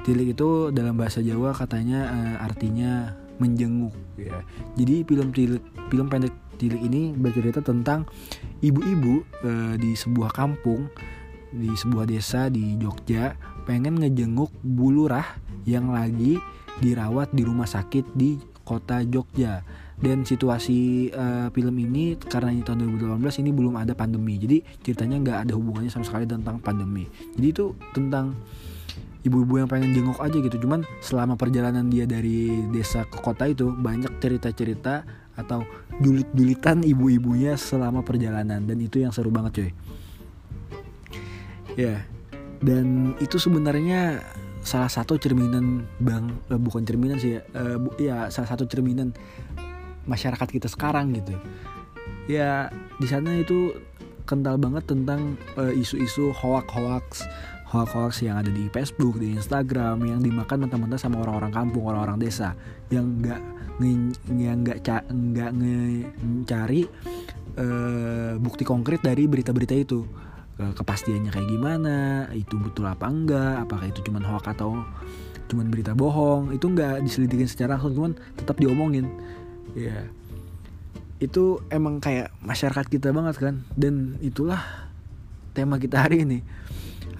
Tilik 0.00 0.32
itu 0.32 0.70
dalam 0.72 0.96
bahasa 0.96 1.20
Jawa 1.20 1.52
katanya 1.52 2.08
uh, 2.08 2.36
artinya 2.46 3.16
menjenguk 3.40 3.96
ya. 4.20 4.44
Jadi 4.76 5.02
film 5.04 5.28
Tilik 5.32 5.64
film 5.88 6.06
pendek 6.06 6.32
Tilik 6.60 6.80
ini 6.80 7.16
bercerita 7.16 7.64
tentang 7.64 8.04
ibu-ibu 8.60 9.24
uh, 9.44 9.74
di 9.80 9.96
sebuah 9.96 10.30
kampung 10.36 10.92
di 11.50 11.72
sebuah 11.74 12.06
desa 12.06 12.46
di 12.46 12.78
Jogja 12.78 13.34
pengen 13.66 13.98
ngejenguk 13.98 14.54
bulurah 14.62 15.26
yang 15.66 15.90
lagi 15.90 16.38
dirawat 16.78 17.34
di 17.34 17.42
rumah 17.42 17.66
sakit 17.66 18.14
di 18.14 18.38
kota 18.62 19.02
Jogja 19.02 19.64
dan 20.00 20.24
situasi 20.24 21.12
uh, 21.12 21.52
film 21.52 21.76
ini 21.76 22.16
karena 22.16 22.56
ini 22.56 22.64
tahun 22.64 22.88
2018 23.20 23.44
ini 23.44 23.50
belum 23.52 23.76
ada 23.76 23.92
pandemi. 23.92 24.40
Jadi 24.40 24.64
ceritanya 24.80 25.16
nggak 25.20 25.38
ada 25.48 25.52
hubungannya 25.52 25.92
sama 25.92 26.08
sekali 26.08 26.24
tentang 26.24 26.56
pandemi. 26.64 27.04
Jadi 27.36 27.46
itu 27.52 27.76
tentang 27.92 28.32
ibu-ibu 29.28 29.60
yang 29.60 29.68
pengen 29.68 29.92
jenguk 29.92 30.16
aja 30.16 30.36
gitu. 30.40 30.56
Cuman 30.56 30.88
selama 31.04 31.36
perjalanan 31.36 31.92
dia 31.92 32.08
dari 32.08 32.64
desa 32.72 33.04
ke 33.04 33.20
kota 33.20 33.44
itu 33.44 33.68
banyak 33.68 34.16
cerita-cerita 34.24 35.04
atau 35.36 35.64
julit-julitan 36.00 36.80
ibu-ibunya 36.80 37.60
selama 37.60 38.00
perjalanan. 38.00 38.64
Dan 38.64 38.80
itu 38.80 39.04
yang 39.04 39.12
seru 39.12 39.28
banget 39.28 39.52
cuy. 39.52 39.70
Ya. 41.76 42.08
Dan 42.60 43.16
itu 43.20 43.36
sebenarnya 43.36 44.20
salah 44.60 44.92
satu 44.92 45.16
cerminan 45.16 45.88
bang 46.04 46.28
eh, 46.52 46.60
bukan 46.60 46.84
cerminan 46.84 47.16
sih 47.16 47.36
ya 47.36 47.40
eh, 47.56 47.80
bu, 47.80 47.96
ya 47.96 48.28
salah 48.28 48.52
satu 48.52 48.68
cerminan 48.68 49.16
masyarakat 50.10 50.48
kita 50.50 50.66
sekarang 50.66 51.14
gitu. 51.14 51.38
Ya 52.26 52.74
di 52.98 53.06
sana 53.06 53.38
itu 53.38 53.78
kental 54.26 54.58
banget 54.58 54.90
tentang 54.90 55.38
uh, 55.54 55.70
isu-isu 55.70 56.34
hoax-hoax 56.34 57.26
hoax-hoax 57.70 58.26
yang 58.26 58.42
ada 58.42 58.50
di 58.50 58.66
Facebook, 58.74 59.22
di 59.22 59.38
Instagram 59.38 60.02
yang 60.02 60.18
dimakan 60.18 60.66
mentah-mentah 60.66 60.98
sama 60.98 61.22
orang-orang 61.22 61.54
kampung, 61.54 61.86
orang-orang 61.86 62.18
desa. 62.18 62.58
Yang 62.90 63.06
nggak 63.22 63.40
yang 64.34 64.58
nggak 64.66 65.06
nggak 65.06 65.50
mencari 65.54 66.82
uh, 67.56 68.34
bukti 68.42 68.66
konkret 68.66 69.00
dari 69.00 69.30
berita-berita 69.30 69.74
itu. 69.78 70.02
Kepastiannya 70.60 71.32
kayak 71.32 71.48
gimana 71.48 71.96
itu 72.36 72.60
betul 72.60 72.84
apa 72.84 73.08
enggak 73.08 73.64
apakah 73.64 73.88
itu 73.88 74.04
cuma 74.04 74.20
hoax 74.20 74.44
atau 74.44 74.84
cuma 75.50 75.66
berita 75.66 75.96
bohong 75.98 76.54
itu 76.54 76.70
enggak 76.70 77.02
diselidikin 77.02 77.50
secara 77.50 77.74
langsung 77.74 77.96
cuman 77.96 78.12
tetap 78.38 78.60
diomongin 78.60 79.08
ya 79.74 80.08
itu 81.20 81.60
emang 81.68 82.00
kayak 82.00 82.32
masyarakat 82.40 82.88
kita 82.88 83.12
banget 83.12 83.36
kan. 83.36 83.54
Dan 83.76 84.16
itulah 84.24 84.90
tema 85.52 85.76
kita 85.76 86.00
hari 86.08 86.24
ini. 86.24 86.40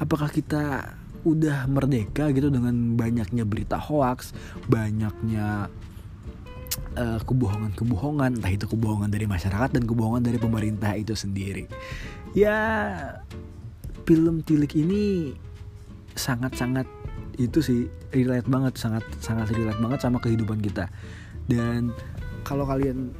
Apakah 0.00 0.32
kita 0.32 0.96
udah 1.20 1.68
merdeka 1.68 2.32
gitu 2.32 2.48
dengan 2.48 2.96
banyaknya 2.96 3.44
berita 3.44 3.76
hoax 3.76 4.32
banyaknya 4.72 5.68
uh, 6.96 7.20
kebohongan-kebohongan 7.28 8.40
entah 8.40 8.48
itu 8.48 8.64
kebohongan 8.64 9.12
dari 9.12 9.28
masyarakat 9.28 9.76
dan 9.76 9.84
kebohongan 9.84 10.24
dari 10.24 10.40
pemerintah 10.40 10.96
itu 10.96 11.12
sendiri? 11.12 11.68
Ya 12.32 12.56
film 14.08 14.40
tilik 14.40 14.72
ini 14.72 15.36
sangat-sangat 16.16 16.88
itu 17.36 17.60
sih 17.60 17.80
relate 18.16 18.48
banget 18.48 18.80
sangat 18.80 19.04
sangat 19.20 19.52
relate 19.52 19.76
banget 19.76 20.00
sama 20.00 20.24
kehidupan 20.24 20.64
kita. 20.64 20.88
Dan 21.44 21.92
kalau 22.50 22.66
kalian 22.66 23.14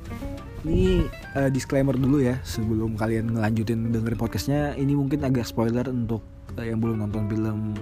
ini 0.67 1.07
uh, 1.39 1.47
disclaimer 1.47 1.95
dulu 1.95 2.19
ya 2.19 2.43
sebelum 2.43 2.99
kalian 2.99 3.31
ngelanjutin 3.31 3.95
dengerin 3.95 4.19
podcastnya 4.19 4.75
ini 4.75 4.99
mungkin 4.99 5.23
agak 5.23 5.47
spoiler 5.47 5.87
untuk 5.87 6.27
uh, 6.59 6.67
yang 6.67 6.83
belum 6.83 7.07
nonton 7.07 7.31
film 7.31 7.79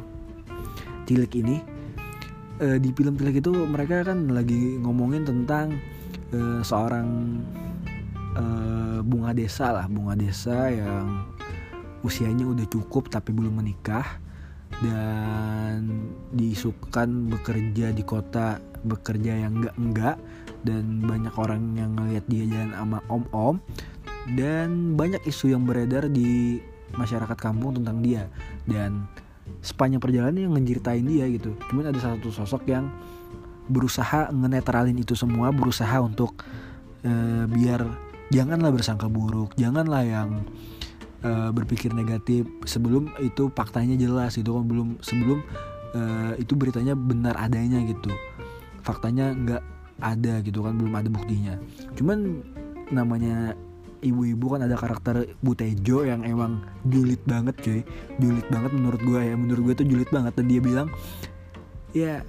Tilik 1.09 1.33
ini. 1.41 1.65
Uh, 2.61 2.77
di 2.77 2.93
film 2.93 3.17
Tilik 3.17 3.41
itu 3.41 3.49
mereka 3.65 4.05
kan 4.05 4.29
lagi 4.29 4.77
ngomongin 4.77 5.25
tentang 5.25 5.73
uh, 6.37 6.61
seorang 6.61 7.41
uh, 8.37 9.01
bunga 9.01 9.33
desa 9.33 9.73
lah 9.73 9.89
bunga 9.89 10.13
desa 10.13 10.69
yang 10.69 11.25
usianya 12.05 12.45
udah 12.45 12.69
cukup 12.69 13.09
tapi 13.09 13.33
belum 13.33 13.65
menikah 13.65 14.05
dan 14.85 16.13
disukan 16.31 17.33
bekerja 17.33 17.91
di 17.91 18.05
kota 18.05 18.63
bekerja 18.87 19.49
yang 19.49 19.59
enggak 19.59 19.75
enggak 19.81 20.17
dan 20.63 21.03
banyak 21.05 21.35
orang 21.39 21.75
yang 21.79 21.95
ngeliat 21.95 22.25
dia 22.27 22.45
jalan 22.47 22.73
sama 22.75 22.99
om-om. 23.11 23.57
Dan 24.29 24.99
banyak 24.99 25.25
isu 25.25 25.57
yang 25.57 25.65
beredar 25.65 26.11
di 26.13 26.61
masyarakat 26.93 27.39
kampung 27.39 27.81
tentang 27.81 28.05
dia. 28.05 28.29
Dan 28.69 29.09
sepanjang 29.65 30.01
perjalanan 30.03 30.49
yang 30.49 30.53
ngeceritain 30.55 31.05
dia 31.05 31.25
gitu. 31.33 31.57
Cuman 31.73 31.89
ada 31.89 32.01
satu 32.01 32.29
sosok 32.29 32.69
yang 32.69 32.93
berusaha 33.69 34.33
ngenetralin 34.33 34.97
itu 34.97 35.13
semua 35.13 35.53
berusaha 35.53 36.01
untuk 36.01 36.41
uh, 37.05 37.45
biar 37.45 37.85
janganlah 38.33 38.73
bersangka 38.73 39.13
buruk 39.13 39.53
janganlah 39.61 40.05
yang 40.05 40.41
uh, 41.21 41.53
berpikir 41.53 41.93
negatif 41.93 42.49
sebelum 42.65 43.13
itu 43.21 43.53
faktanya 43.53 43.95
jelas 44.01 44.41
itu 44.41 44.49
kan 44.49 44.65
belum 44.65 44.89
sebelum 45.05 45.39
uh, 45.93 46.33
itu 46.41 46.57
beritanya 46.57 46.97
benar 46.97 47.37
adanya 47.37 47.85
gitu. 47.85 48.09
Faktanya 48.81 49.37
nggak 49.37 49.63
ada 49.99 50.41
gitu 50.43 50.63
kan 50.63 50.79
belum 50.79 50.95
ada 50.95 51.09
buktinya. 51.11 51.55
Cuman 51.99 52.43
namanya 52.89 53.53
ibu-ibu 54.01 54.55
kan 54.55 54.63
ada 54.63 54.79
karakter 54.79 55.35
Butejo 55.43 56.07
yang 56.07 56.23
emang 56.23 56.63
julid 56.87 57.21
banget 57.27 57.55
cuy. 57.61 57.81
Julid 58.23 58.47
banget 58.49 58.71
menurut 58.75 59.01
gue 59.03 59.21
ya. 59.21 59.35
Menurut 59.35 59.63
gue 59.71 59.75
tuh 59.85 59.87
julid 59.89 60.11
banget. 60.11 60.33
Dan 60.39 60.47
dia 60.47 60.61
bilang 60.63 60.89
ya 61.97 62.23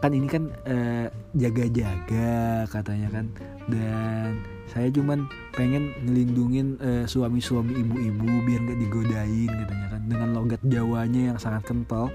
kan 0.00 0.12
ini 0.16 0.28
kan 0.28 0.48
eh, 0.68 1.08
jaga-jaga 1.36 2.68
katanya 2.68 3.08
kan. 3.10 3.26
Dan 3.68 4.44
saya 4.70 4.86
cuman 4.94 5.26
pengen 5.50 5.90
ngelindungin 6.06 6.78
uh, 6.78 7.02
suami-suami 7.02 7.74
ibu-ibu 7.74 8.30
biar 8.46 8.60
nggak 8.62 8.78
digodain 8.78 9.50
katanya 9.50 9.86
kan. 9.90 10.02
Dengan 10.06 10.28
logat 10.30 10.62
Jawanya 10.62 11.34
yang 11.34 11.38
sangat 11.42 11.66
kental 11.66 12.06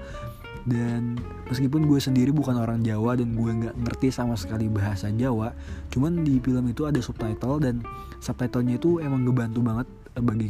dan 0.66 1.14
meskipun 1.46 1.86
gue 1.86 2.02
sendiri 2.02 2.34
bukan 2.34 2.58
orang 2.58 2.82
Jawa 2.82 3.14
dan 3.14 3.38
gue 3.38 3.50
nggak 3.50 3.76
ngerti 3.86 4.10
sama 4.10 4.34
sekali 4.34 4.66
bahasa 4.66 5.08
Jawa 5.14 5.54
cuman 5.94 6.26
di 6.26 6.42
film 6.42 6.66
itu 6.66 6.84
ada 6.90 6.98
subtitle 6.98 7.62
dan 7.62 7.86
subtitlenya 8.18 8.82
itu 8.82 8.98
emang 8.98 9.22
ngebantu 9.22 9.62
banget 9.62 9.86
eh, 10.18 10.24
bagi 10.26 10.48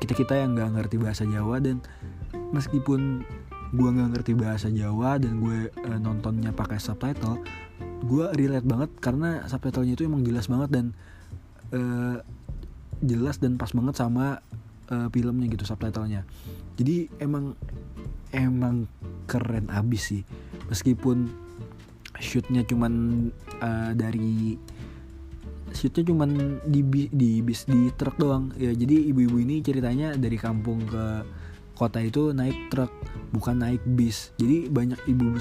kita 0.00 0.16
kita 0.16 0.34
yang 0.40 0.56
nggak 0.56 0.70
ngerti 0.80 0.96
bahasa 0.96 1.28
Jawa. 1.28 1.60
Dan 1.60 1.84
meskipun 2.56 3.22
gue 3.70 3.88
nggak 3.92 4.10
ngerti 4.16 4.32
bahasa 4.34 4.72
Jawa 4.72 5.20
dan 5.20 5.38
gue 5.38 5.70
uh, 5.70 5.98
nontonnya 6.00 6.50
pakai 6.50 6.82
subtitle 6.82 7.38
gue 8.00 8.26
relate 8.34 8.66
banget 8.66 8.90
karena 8.98 9.44
subtitlenya 9.46 9.94
itu 9.94 10.08
emang 10.08 10.24
jelas 10.26 10.48
banget 10.50 10.70
dan 10.72 10.86
uh, 11.70 12.18
jelas 13.04 13.38
dan 13.38 13.60
pas 13.60 13.70
banget 13.70 13.94
sama 13.94 14.40
uh, 14.88 15.06
filmnya 15.12 15.46
gitu 15.52 15.68
subtitlenya. 15.68 16.24
Jadi 16.80 17.12
emang 17.20 17.54
emang 18.32 18.88
keren 19.30 19.70
abis 19.70 20.02
sih. 20.10 20.22
Meskipun 20.66 21.30
shootnya 22.18 22.66
cuman 22.66 22.92
uh, 23.62 23.94
dari 23.94 24.58
shootnya 25.70 26.02
cuman 26.10 26.58
di 26.66 26.82
di 27.14 27.38
bis 27.46 27.70
di 27.70 27.94
truk 27.94 28.18
doang. 28.18 28.50
Ya 28.58 28.74
jadi 28.74 29.14
ibu-ibu 29.14 29.38
ini 29.38 29.62
ceritanya 29.62 30.18
dari 30.18 30.34
kampung 30.34 30.82
ke 30.90 31.22
kota 31.78 32.02
itu 32.02 32.34
naik 32.34 32.74
truk 32.74 32.90
bukan 33.30 33.62
naik 33.62 33.80
bis. 33.94 34.34
Jadi 34.36 34.66
banyak 34.66 34.98
ibu 35.06 35.38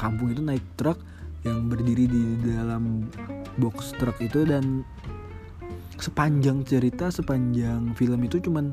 kampung 0.00 0.32
itu 0.32 0.40
naik 0.40 0.64
truk 0.80 0.96
yang 1.44 1.68
berdiri 1.68 2.08
di 2.08 2.22
dalam 2.56 3.04
box 3.60 3.92
truk 4.00 4.16
itu 4.24 4.48
dan 4.48 4.84
sepanjang 6.00 6.64
cerita 6.64 7.12
sepanjang 7.12 7.92
film 7.92 8.20
itu 8.24 8.40
cuman 8.40 8.72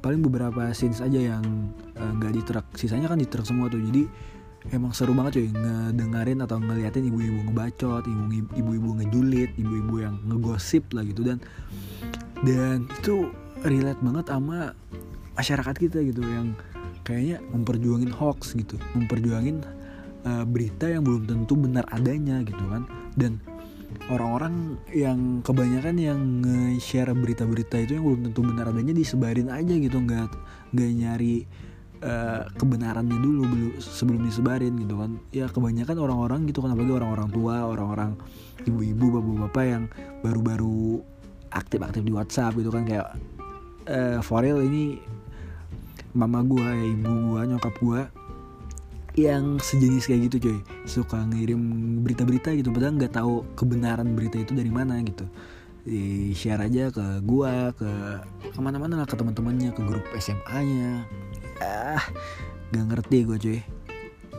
paling 0.00 0.20
beberapa 0.24 0.72
scenes 0.72 1.04
aja 1.04 1.36
yang 1.36 1.44
eh, 1.96 2.10
nggak 2.16 2.32
uh, 2.32 2.36
di 2.36 2.42
truk 2.42 2.66
sisanya 2.74 3.06
kan 3.12 3.20
di 3.20 3.28
truk 3.28 3.44
semua 3.44 3.68
tuh. 3.68 3.80
Jadi 3.80 4.08
emang 4.72 4.92
seru 4.92 5.16
banget 5.16 5.40
cuy 5.40 5.48
ngedengerin 5.52 6.40
atau 6.44 6.60
ngeliatin 6.60 7.08
ibu-ibu 7.08 7.48
ngebacot 7.48 8.04
ibu-ibu 8.56 8.88
ngejulit 9.00 9.50
ibu-ibu 9.56 9.94
yang 10.00 10.16
ngegosip 10.28 10.88
lah 10.96 11.04
gitu. 11.04 11.24
Dan 11.24 11.38
dan 12.44 12.88
itu 12.88 13.28
relate 13.60 14.00
banget 14.00 14.26
sama 14.32 14.72
masyarakat 15.36 15.74
kita 15.76 15.98
gitu 16.04 16.24
yang 16.24 16.56
kayaknya 17.04 17.40
memperjuangin 17.52 18.12
hoax 18.12 18.56
gitu. 18.56 18.80
Memperjuangin 18.96 19.64
uh, 20.24 20.44
berita 20.48 20.88
yang 20.88 21.04
belum 21.04 21.28
tentu 21.28 21.56
benar 21.56 21.84
adanya 21.92 22.40
gitu 22.44 22.64
kan. 22.68 22.88
Dan 23.16 23.40
orang-orang 24.10 24.78
yang 24.90 25.44
kebanyakan 25.46 25.96
yang 25.96 26.20
nge-share 26.42 27.14
berita-berita 27.14 27.76
itu 27.78 27.98
yang 27.98 28.04
belum 28.06 28.20
tentu 28.30 28.40
benar 28.42 28.70
adanya 28.70 28.94
disebarin 28.94 29.48
aja 29.50 29.74
gitu 29.76 29.98
nggak 30.02 30.30
nggak 30.74 30.90
nyari 30.98 31.46
uh, 32.02 32.48
kebenarannya 32.58 33.18
dulu 33.18 33.42
belum 33.46 33.72
sebelum 33.78 34.22
disebarin 34.26 34.74
gitu 34.80 34.94
kan. 34.98 35.10
Ya 35.30 35.46
kebanyakan 35.46 35.96
orang-orang 35.98 36.40
gitu 36.50 36.62
kan 36.64 36.74
apalagi 36.74 36.94
orang-orang 36.96 37.28
tua 37.30 37.56
orang-orang 37.66 38.10
ibu-ibu 38.66 39.20
bapak-bapak 39.20 39.64
yang 39.64 39.84
baru-baru 40.20 41.00
aktif-aktif 41.50 42.02
di 42.06 42.12
WhatsApp 42.14 42.56
gitu 42.58 42.70
kan 42.70 42.86
kayak 42.86 43.08
uh, 43.90 44.18
for 44.22 44.42
real 44.42 44.60
ini 44.62 45.00
mama 46.10 46.42
gua 46.42 46.74
ya 46.74 46.86
ibu 46.90 47.12
gua 47.30 47.40
nyokap 47.46 47.74
gua 47.78 48.02
yang 49.18 49.58
sejenis 49.58 50.06
kayak 50.06 50.30
gitu 50.30 50.36
coy. 50.50 50.58
Suka 50.86 51.22
ngirim 51.26 51.60
berita-berita 52.04 52.54
gitu 52.54 52.70
padahal 52.70 52.98
nggak 52.98 53.14
tahu 53.14 53.42
kebenaran 53.58 54.14
berita 54.14 54.38
itu 54.38 54.52
dari 54.54 54.70
mana 54.70 54.98
gitu. 55.02 55.26
Di 55.80 56.36
share 56.36 56.60
aja 56.60 56.92
ke 56.92 57.24
gua 57.24 57.72
ke 57.72 57.90
ke 58.52 58.58
mana-mana 58.60 59.00
lah 59.00 59.08
ke 59.08 59.16
teman-temannya 59.16 59.72
ke 59.72 59.82
grup 59.82 60.04
SMA-nya 60.12 61.08
ah 61.60 62.00
gak 62.72 62.86
ngerti 62.88 63.28
gue 63.28 63.36
cuy 63.36 63.60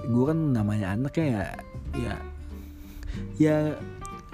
gue 0.01 0.23
kan 0.25 0.39
namanya 0.57 0.97
anak 0.97 1.13
ya 1.21 1.53
ya 1.93 2.15
ya 3.37 3.57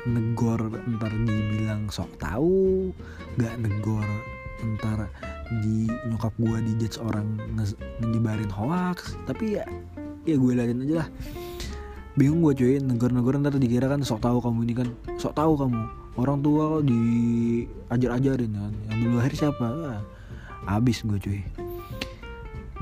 negor 0.08 0.71
ntar 0.71 1.12
dibilang 1.12 1.91
sok 1.91 2.08
tahu 2.15 2.95
gak 3.36 3.60
negor 3.60 4.08
ntar 4.80 5.12
di 5.63 5.88
nyokap 6.08 6.34
gue 6.36 6.58
dijudge 6.60 7.00
orang 7.00 7.39
nyebarin 8.04 8.52
hoax. 8.52 9.15
Tapi 9.23 9.60
ya 9.60 9.65
ya 10.27 10.35
gue 10.35 10.51
liatin 10.51 10.83
aja 10.83 10.95
lah. 11.05 11.09
Bingung 12.19 12.43
gue 12.43 12.53
cuy. 12.53 12.75
Negor-negor 12.83 13.39
ntar 13.39 13.55
dikira 13.55 13.87
kan 13.87 14.03
sok 14.03 14.21
tahu 14.21 14.43
kamu 14.43 14.59
ini 14.67 14.73
kan. 14.75 14.89
Sok 15.15 15.33
tahu 15.33 15.55
kamu. 15.55 15.81
Orang 16.17 16.43
tua 16.43 16.77
kok 16.77 16.83
diajar-ajarin 16.83 18.51
kan. 18.51 18.73
Yang 18.91 18.99
dulu 19.07 19.15
lahir 19.17 19.33
siapa? 19.33 19.67
Ah, 19.71 20.01
abis 20.77 21.07
gue 21.07 21.17
cuy. 21.17 21.41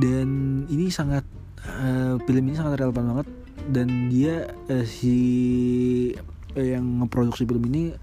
Dan 0.01 0.27
ini 0.67 0.91
sangat 0.91 1.23
uh, 1.63 2.19
film 2.25 2.51
ini 2.51 2.55
sangat 2.57 2.81
relevan 2.81 3.15
banget. 3.15 3.27
Dan 3.69 4.09
dia 4.09 4.49
uh, 4.73 4.85
si 4.85 5.17
uh, 6.57 6.65
yang 6.65 7.05
ngeproduksi 7.05 7.45
film 7.45 7.63
ini 7.69 7.93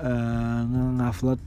uh, 0.00 0.60
ngupload 1.00 1.40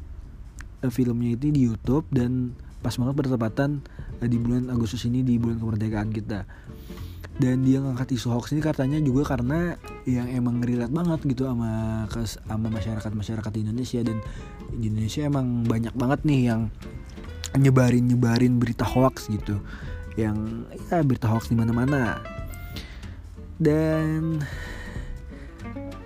uh, 0.84 0.91
filmnya 0.91 1.38
itu 1.38 1.54
di 1.54 1.62
YouTube 1.69 2.06
dan 2.10 2.54
pas 2.80 2.95
banget 2.95 3.15
bertepatan 3.25 3.84
uh, 4.23 4.28
di 4.28 4.38
bulan 4.39 4.71
Agustus 4.71 5.06
ini 5.06 5.21
di 5.21 5.36
bulan 5.38 5.60
kemerdekaan 5.60 6.10
kita 6.10 6.47
dan 7.39 7.63
dia 7.63 7.80
ngangkat 7.80 8.19
isu 8.19 8.36
hoax 8.36 8.52
ini 8.52 8.60
katanya 8.60 8.99
juga 8.99 9.36
karena 9.36 9.80
yang 10.04 10.28
emang 10.28 10.60
relate 10.60 10.91
banget 10.91 11.19
gitu 11.23 11.47
sama 11.47 12.04
sama 12.12 12.67
masyarakat 12.67 13.12
masyarakat 13.15 13.52
di 13.56 13.60
Indonesia. 13.63 13.99
Dan 14.04 14.19
di 14.75 14.91
Indonesia 14.91 15.21
emang 15.23 15.63
banyak 15.63 15.95
banget 15.95 16.19
nih 16.28 16.41
yang 16.52 16.62
nyebarin 17.56 18.12
nyebarin 18.12 18.60
berita 18.60 18.84
hoax 18.84 19.32
gitu. 19.32 19.63
Yang 20.19 20.67
ya 20.91 20.99
berita 20.99 21.32
hoax 21.32 21.47
di 21.47 21.56
mana 21.56 21.71
mana 21.71 22.19
dan 23.60 24.39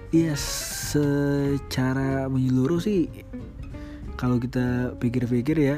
ya 0.10 0.34
secara 0.94 2.26
menyeluruh 2.26 2.82
sih 2.82 3.06
kalau 4.18 4.42
kita 4.42 4.98
pikir-pikir 4.98 5.58
ya 5.62 5.78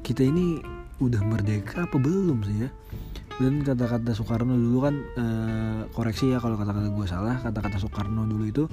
kita 0.00 0.24
ini 0.24 0.64
udah 1.04 1.20
merdeka 1.20 1.84
apa 1.84 2.00
belum 2.00 2.40
sih 2.48 2.64
ya 2.64 2.72
dan 3.40 3.64
kata-kata 3.64 4.12
Soekarno 4.12 4.52
dulu 4.52 4.78
kan 4.84 4.94
e, 5.16 5.24
koreksi 5.96 6.28
ya 6.28 6.38
kalau 6.44 6.60
kata-kata 6.60 6.92
gue 6.92 7.06
salah. 7.08 7.40
Kata-kata 7.40 7.80
Soekarno 7.80 8.28
dulu 8.28 8.44
itu 8.44 8.64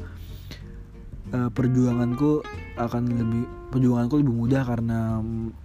uh, 1.34 1.50
perjuanganku 1.52 2.44
akan 2.78 3.04
lebih 3.12 3.44
perjuanganku 3.74 4.22
lebih 4.22 4.36
mudah 4.36 4.64
karena 4.64 5.20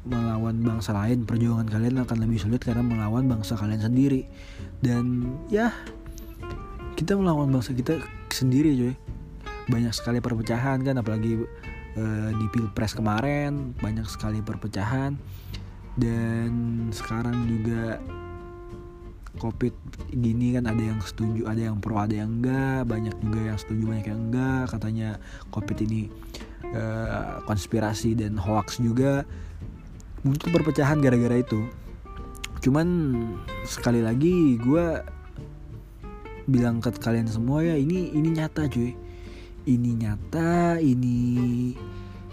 melawan 0.07 0.63
bangsa 0.63 0.97
lain. 0.97 1.23
Perjuangan 1.29 1.69
kalian 1.69 2.03
akan 2.03 2.19
lebih 2.25 2.39
sulit 2.43 2.63
karena 2.63 2.83
melawan 2.83 3.29
bangsa 3.31 3.55
kalian 3.55 3.83
sendiri. 3.83 4.27
Dan 4.83 5.37
ya 5.53 5.71
kita 6.99 7.15
melawan 7.15 7.51
bangsa 7.53 7.75
kita 7.75 8.03
sendiri 8.33 8.75
coy 8.79 8.95
banyak 9.71 9.95
sekali 9.95 10.19
perpecahan 10.19 10.83
kan 10.83 10.99
apalagi 10.99 11.39
uh, 11.95 12.31
di 12.35 12.47
pilpres 12.51 12.99
kemarin 12.99 13.77
banyak 13.79 14.07
sekali 14.09 14.43
perpecahan. 14.43 15.15
Dan 15.93 16.89
sekarang 16.89 17.45
juga 17.45 18.01
covid 19.41 19.73
gini 20.13 20.53
kan 20.57 20.69
ada 20.69 20.83
yang 20.83 21.01
setuju 21.01 21.49
ada 21.49 21.73
yang 21.73 21.81
pro 21.81 21.97
ada 21.97 22.13
yang 22.13 22.41
enggak 22.41 22.85
banyak 22.85 23.17
juga 23.25 23.41
yang 23.53 23.59
setuju 23.59 23.83
banyak 23.89 24.07
yang 24.13 24.21
enggak 24.29 24.65
katanya 24.69 25.09
covid 25.49 25.79
ini 25.89 26.13
uh, 26.73 27.41
konspirasi 27.45 28.17
dan 28.17 28.37
hoax 28.37 28.81
juga 28.81 29.25
muncul 30.23 30.55
perpecahan 30.55 31.03
gara-gara 31.03 31.43
itu. 31.43 31.67
Cuman 32.63 33.19
sekali 33.67 34.01
lagi 34.03 34.55
gue 34.59 35.03
bilang 36.47 36.83
ke 36.83 36.91
kalian 36.99 37.27
semua 37.27 37.63
ya 37.63 37.75
ini 37.75 38.15
ini 38.15 38.29
nyata 38.39 38.71
cuy. 38.71 38.95
Ini 39.63 39.91
nyata 39.95 40.83
ini 40.83 41.19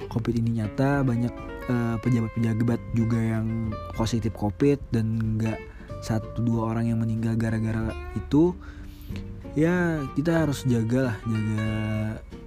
covid 0.10 0.34
ini 0.42 0.62
nyata 0.62 1.06
banyak 1.06 1.34
uh, 1.70 1.96
pejabat-pejabat 2.02 2.82
juga 2.98 3.18
yang 3.22 3.70
positif 3.94 4.34
covid 4.34 4.82
dan 4.90 5.38
nggak 5.38 5.58
satu 6.00 6.40
dua 6.44 6.74
orang 6.76 6.92
yang 6.92 7.00
meninggal 7.02 7.36
gara-gara 7.36 7.92
itu 8.16 8.56
ya 9.58 10.06
kita 10.16 10.46
harus 10.46 10.64
jaga 10.64 11.12
lah 11.12 11.18
jaga 11.26 11.68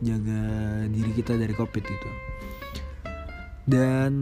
jaga 0.01 0.43
diri 0.88 1.12
kita 1.12 1.33
dari 1.37 1.55
covid 1.55 1.85
itu 1.85 2.11
dan 3.67 4.12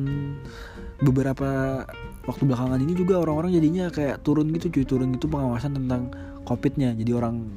beberapa 1.00 1.84
waktu 2.28 2.42
belakangan 2.44 2.80
ini 2.84 2.92
juga 2.92 3.20
orang-orang 3.24 3.56
jadinya 3.56 3.88
kayak 3.88 4.20
turun 4.20 4.52
gitu 4.52 4.68
cuy 4.68 4.84
turun 4.84 5.16
gitu 5.16 5.26
pengawasan 5.32 5.72
tentang 5.72 6.12
covidnya. 6.44 6.92
Jadi 6.92 7.10
orang 7.16 7.56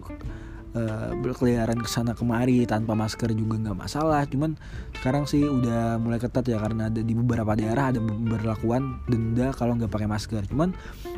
uh, 0.73 1.13
berkeliaran 1.17 1.79
ke 1.79 1.89
sana 1.89 2.13
kemari 2.13 2.65
tanpa 2.65 2.93
masker 2.93 3.31
juga 3.33 3.57
nggak 3.57 3.77
masalah. 3.77 4.25
Cuman 4.27 4.57
sekarang 4.99 5.25
sih 5.29 5.45
udah 5.45 5.97
mulai 6.01 6.19
ketat 6.21 6.45
ya 6.45 6.57
karena 6.61 6.89
ada 6.89 7.01
di 7.01 7.13
beberapa 7.13 7.53
daerah 7.57 7.93
ada 7.93 7.99
berlakuan 8.03 9.01
denda 9.07 9.53
kalau 9.55 9.77
nggak 9.77 9.89
pakai 9.89 10.09
masker. 10.09 10.43
Cuman 10.49 10.73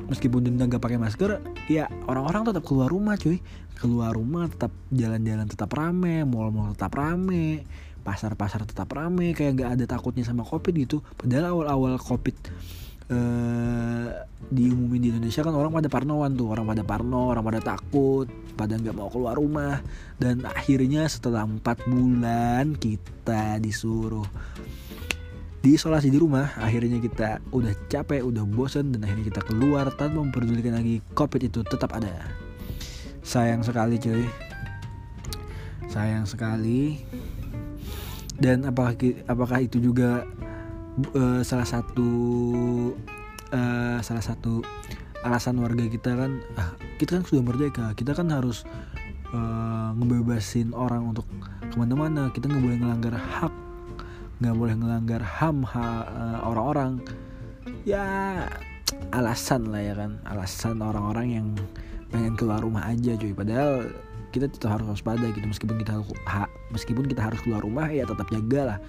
meskipun 0.07 0.45
denda 0.45 0.67
nggak 0.67 0.83
pakai 0.83 0.99
masker 0.99 1.41
ya 1.71 1.89
orang-orang 2.07 2.51
tetap 2.53 2.63
keluar 2.67 2.91
rumah 2.91 3.15
cuy. 3.17 3.39
Keluar 3.75 4.15
rumah 4.15 4.47
tetap 4.47 4.71
jalan-jalan 4.87 5.47
tetap 5.51 5.67
rame 5.75 6.23
mall-mall 6.23 6.71
tetap 6.71 6.95
rame 6.95 7.67
pasar-pasar 8.07 8.63
tetap 8.63 8.87
rame 8.93 9.33
kayak 9.33 9.59
nggak 9.59 9.69
ada 9.75 9.85
takutnya 9.89 10.23
sama 10.23 10.45
covid 10.45 10.71
gitu. 10.77 11.01
Padahal 11.17 11.51
awal-awal 11.51 11.99
covid 11.99 12.37
uh, 13.11 14.07
diumumin 14.49 15.01
di 15.01 15.09
Indonesia 15.09 15.41
kan 15.41 15.53
orang 15.57 15.73
pada 15.73 15.89
parnoan 15.89 16.37
tuh 16.37 16.53
orang 16.53 16.69
pada 16.69 16.83
parno 16.85 17.33
orang 17.33 17.41
pada 17.41 17.61
takut 17.61 18.29
pada 18.53 18.77
nggak 18.77 18.95
mau 18.95 19.09
keluar 19.09 19.35
rumah. 19.35 19.81
Dan 20.15 20.45
akhirnya 20.47 21.09
setelah 21.09 21.43
empat 21.43 21.83
bulan 21.85 22.77
kita 22.77 23.59
disuruh 23.59 24.25
diisolasi 25.65 26.13
di 26.13 26.21
rumah 26.21 26.53
akhirnya 26.61 27.01
kita 27.01 27.41
udah 27.49 27.73
capek 27.89 28.21
udah 28.21 28.45
bosen 28.45 28.93
dan 28.93 29.01
akhirnya 29.01 29.33
kita 29.33 29.41
keluar 29.49 29.89
tanpa 29.97 30.21
memperdulikan 30.21 30.77
lagi 30.77 31.01
covid 31.17 31.41
itu 31.41 31.65
tetap 31.65 31.97
ada. 31.97 32.29
Sayang 33.25 33.65
sekali 33.65 33.97
cuy. 33.97 34.29
Sayang 35.89 36.29
sekali. 36.29 37.01
Dan 38.37 38.67
apakah 38.69 38.93
apakah 39.25 39.63
itu 39.65 39.81
juga 39.81 40.27
uh, 41.15 41.41
salah 41.43 41.67
satu 41.67 42.09
uh, 43.51 43.99
salah 43.99 44.23
satu 44.23 44.63
alasan 45.25 45.57
warga 45.57 45.89
kita 45.89 46.13
kan 46.13 46.39
ah 46.55 46.77
kita 47.01 47.19
kan 47.19 47.23
sudah 47.27 47.43
merdeka. 47.43 47.91
Kita 47.97 48.15
kan 48.15 48.31
harus 48.31 48.63
uh, 49.33 49.91
ngebebasin 49.97 50.71
orang 50.71 51.11
untuk 51.11 51.27
ke 51.71 51.75
mana-mana. 51.75 52.31
Kita 52.31 52.47
nggak 52.47 52.63
boleh 52.63 52.77
ngelanggar 52.79 53.15
hak 53.15 53.53
nggak 54.35 54.51
boleh 54.51 54.75
ngelanggar 54.75 55.23
ham 55.23 55.63
ha, 55.63 56.03
uh, 56.11 56.39
orang-orang. 56.47 56.99
Ya 57.87 58.05
alasan 59.11 59.71
lah 59.71 59.81
ya 59.83 59.93
kan. 59.95 60.19
Alasan 60.27 60.79
orang-orang 60.83 61.27
yang 61.31 61.47
pengen 62.11 62.35
keluar 62.39 62.63
rumah 62.63 62.87
aja 62.87 63.15
cuy. 63.15 63.31
Padahal 63.35 63.91
kita 64.31 64.51
tetap 64.51 64.79
harus 64.79 64.91
waspada 64.91 65.27
gitu. 65.31 65.47
Meskipun 65.47 65.75
kita 65.79 65.99
ha, 66.27 66.47
meskipun 66.71 67.07
kita 67.07 67.23
harus 67.23 67.39
keluar 67.43 67.63
rumah 67.63 67.87
ya 67.87 68.03
tetap 68.03 68.27
jaga 68.31 68.75
lah 68.75 68.79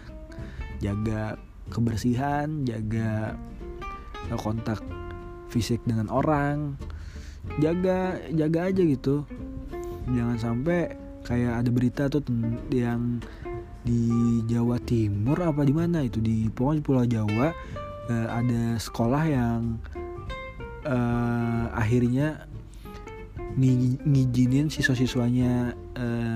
jaga 0.76 1.40
kebersihan 1.70 2.66
jaga 2.66 3.34
kontak 4.38 4.82
fisik 5.50 5.82
dengan 5.86 6.10
orang. 6.10 6.74
Jaga 7.62 8.18
jaga 8.34 8.60
aja 8.68 8.82
gitu. 8.82 9.22
Jangan 10.10 10.38
sampai 10.38 10.94
kayak 11.26 11.62
ada 11.62 11.70
berita 11.70 12.02
tuh 12.06 12.22
yang 12.70 13.18
di 13.86 14.42
Jawa 14.50 14.82
Timur 14.82 15.38
apa 15.38 15.62
di 15.62 15.70
mana 15.70 16.02
itu 16.02 16.18
di 16.18 16.50
pokoknya 16.50 16.82
Pulau 16.82 17.06
Jawa 17.06 17.54
uh, 18.10 18.28
ada 18.30 18.78
sekolah 18.82 19.22
yang 19.30 19.78
uh, 20.82 21.70
akhirnya 21.70 22.46
ngizinin 23.56 24.68
siswa-siswanya 24.68 25.72
uh, 25.96 26.35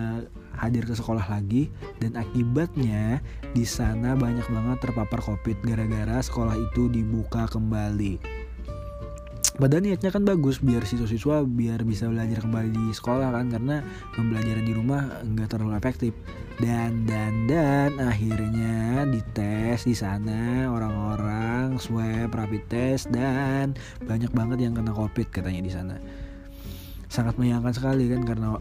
hadir 0.60 0.84
ke 0.84 0.92
sekolah 0.92 1.24
lagi 1.24 1.72
dan 2.04 2.20
akibatnya 2.20 3.24
di 3.56 3.64
sana 3.64 4.12
banyak 4.12 4.44
banget 4.44 4.78
terpapar 4.84 5.24
covid 5.24 5.56
gara-gara 5.64 6.20
sekolah 6.20 6.54
itu 6.54 6.92
dibuka 6.92 7.48
kembali. 7.48 8.40
Padahal 9.60 9.84
niatnya 9.84 10.08
kan 10.08 10.24
bagus 10.24 10.56
biar 10.64 10.88
siswa-siswa 10.88 11.44
biar 11.44 11.84
bisa 11.84 12.08
belajar 12.08 12.40
kembali 12.40 12.72
di 12.72 12.84
sekolah 12.96 13.28
kan 13.28 13.52
karena 13.52 13.84
pembelajaran 14.16 14.64
di 14.64 14.72
rumah 14.72 15.20
nggak 15.20 15.52
terlalu 15.52 15.76
efektif 15.76 16.16
dan 16.64 17.04
dan 17.04 17.44
dan 17.44 17.92
akhirnya 18.00 19.04
dites 19.04 19.84
di 19.84 19.92
sana 19.92 20.64
orang-orang 20.64 21.76
swab 21.76 22.32
rapid 22.32 22.64
test 22.72 23.12
dan 23.12 23.76
banyak 24.08 24.32
banget 24.32 24.64
yang 24.64 24.72
kena 24.72 24.96
covid 24.96 25.28
katanya 25.28 25.60
di 25.60 25.72
sana 25.72 25.96
sangat 27.12 27.36
menyayangkan 27.36 27.76
sekali 27.76 28.08
kan 28.08 28.24
karena 28.24 28.56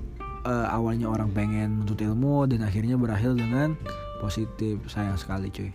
uh, 0.45 0.67
awalnya 0.71 1.09
orang 1.09 1.31
pengen 1.31 1.83
menuntut 1.83 1.99
ilmu 1.99 2.47
dan 2.47 2.63
akhirnya 2.63 2.95
berakhir 2.95 3.35
dengan 3.35 3.75
positif. 4.23 4.79
Sayang 4.87 5.17
sekali 5.19 5.47
cuy. 5.51 5.71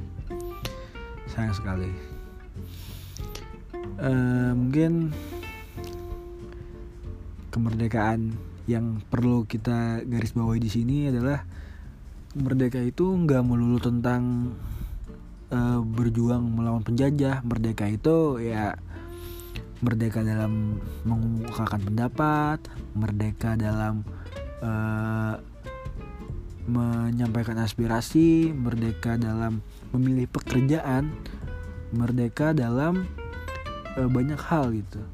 Sayang 1.29 1.55
sekali. 1.57 1.90
Uh, 4.00 4.53
mungkin 4.57 5.14
kemerdekaan 7.55 8.35
yang 8.64 8.98
perlu 9.12 9.44
kita 9.44 10.03
garis 10.09 10.35
bawahi 10.35 10.59
di 10.59 10.70
sini 10.72 10.96
adalah 11.12 11.44
merdeka 12.35 12.83
itu 12.83 13.07
nggak 13.07 13.44
melulu 13.46 13.79
tentang 13.79 14.53
uh, 15.53 15.81
berjuang 15.85 16.42
melawan 16.42 16.83
penjajah. 16.83 17.44
Merdeka 17.44 17.87
itu 17.87 18.40
ya 18.42 18.74
merdeka 19.85 20.24
dalam 20.24 20.81
mengungkapkan 21.05 21.77
pendapat 21.85 22.59
merdeka 22.96 23.53
dalam 23.53 24.00
uh, 24.64 25.37
menyampaikan 26.64 27.61
aspirasi, 27.61 28.48
merdeka 28.57 29.20
dalam 29.20 29.61
memilih 29.92 30.24
pekerjaan, 30.33 31.12
merdeka 31.92 32.57
dalam 32.57 33.05
uh, 34.00 34.09
banyak 34.09 34.40
hal 34.40 34.72
gitu. 34.72 35.05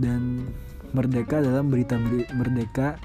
Dan 0.00 0.48
merdeka 0.96 1.44
dalam 1.44 1.68
berita 1.68 2.00
merdeka 2.32 2.96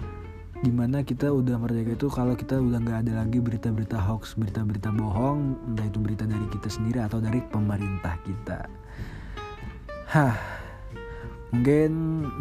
di 0.61 0.69
mana 0.69 1.01
kita 1.01 1.33
udah 1.33 1.57
merdeka 1.57 1.97
itu 1.97 2.07
kalau 2.13 2.37
kita 2.37 2.61
udah 2.61 2.77
nggak 2.77 2.99
ada 3.09 3.25
lagi 3.25 3.41
berita-berita 3.41 3.97
hoax, 3.97 4.37
berita-berita 4.37 4.93
bohong, 4.93 5.57
entah 5.73 5.85
itu 5.89 5.97
berita 5.97 6.23
dari 6.29 6.45
kita 6.53 6.69
sendiri 6.69 7.01
atau 7.01 7.17
dari 7.17 7.41
pemerintah 7.49 8.13
kita. 8.21 8.69
Hah, 10.05 10.37
mungkin 11.49 11.91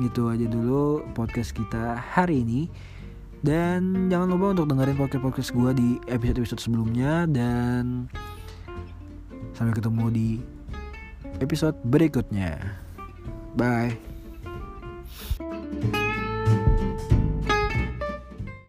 gitu 0.04 0.28
aja 0.28 0.44
dulu 0.44 1.00
podcast 1.16 1.56
kita 1.56 1.96
hari 1.96 2.44
ini. 2.44 2.62
Dan 3.40 4.12
jangan 4.12 4.28
lupa 4.36 4.46
untuk 4.52 4.66
dengerin 4.68 4.96
podcast-podcast 5.00 5.50
gue 5.56 5.70
di 5.76 5.88
episode-episode 6.12 6.60
sebelumnya. 6.60 7.24
Dan 7.24 8.08
sampai 9.56 9.72
ketemu 9.72 10.04
di 10.12 10.28
episode 11.40 11.76
berikutnya. 11.88 12.60
Bye 13.56 14.09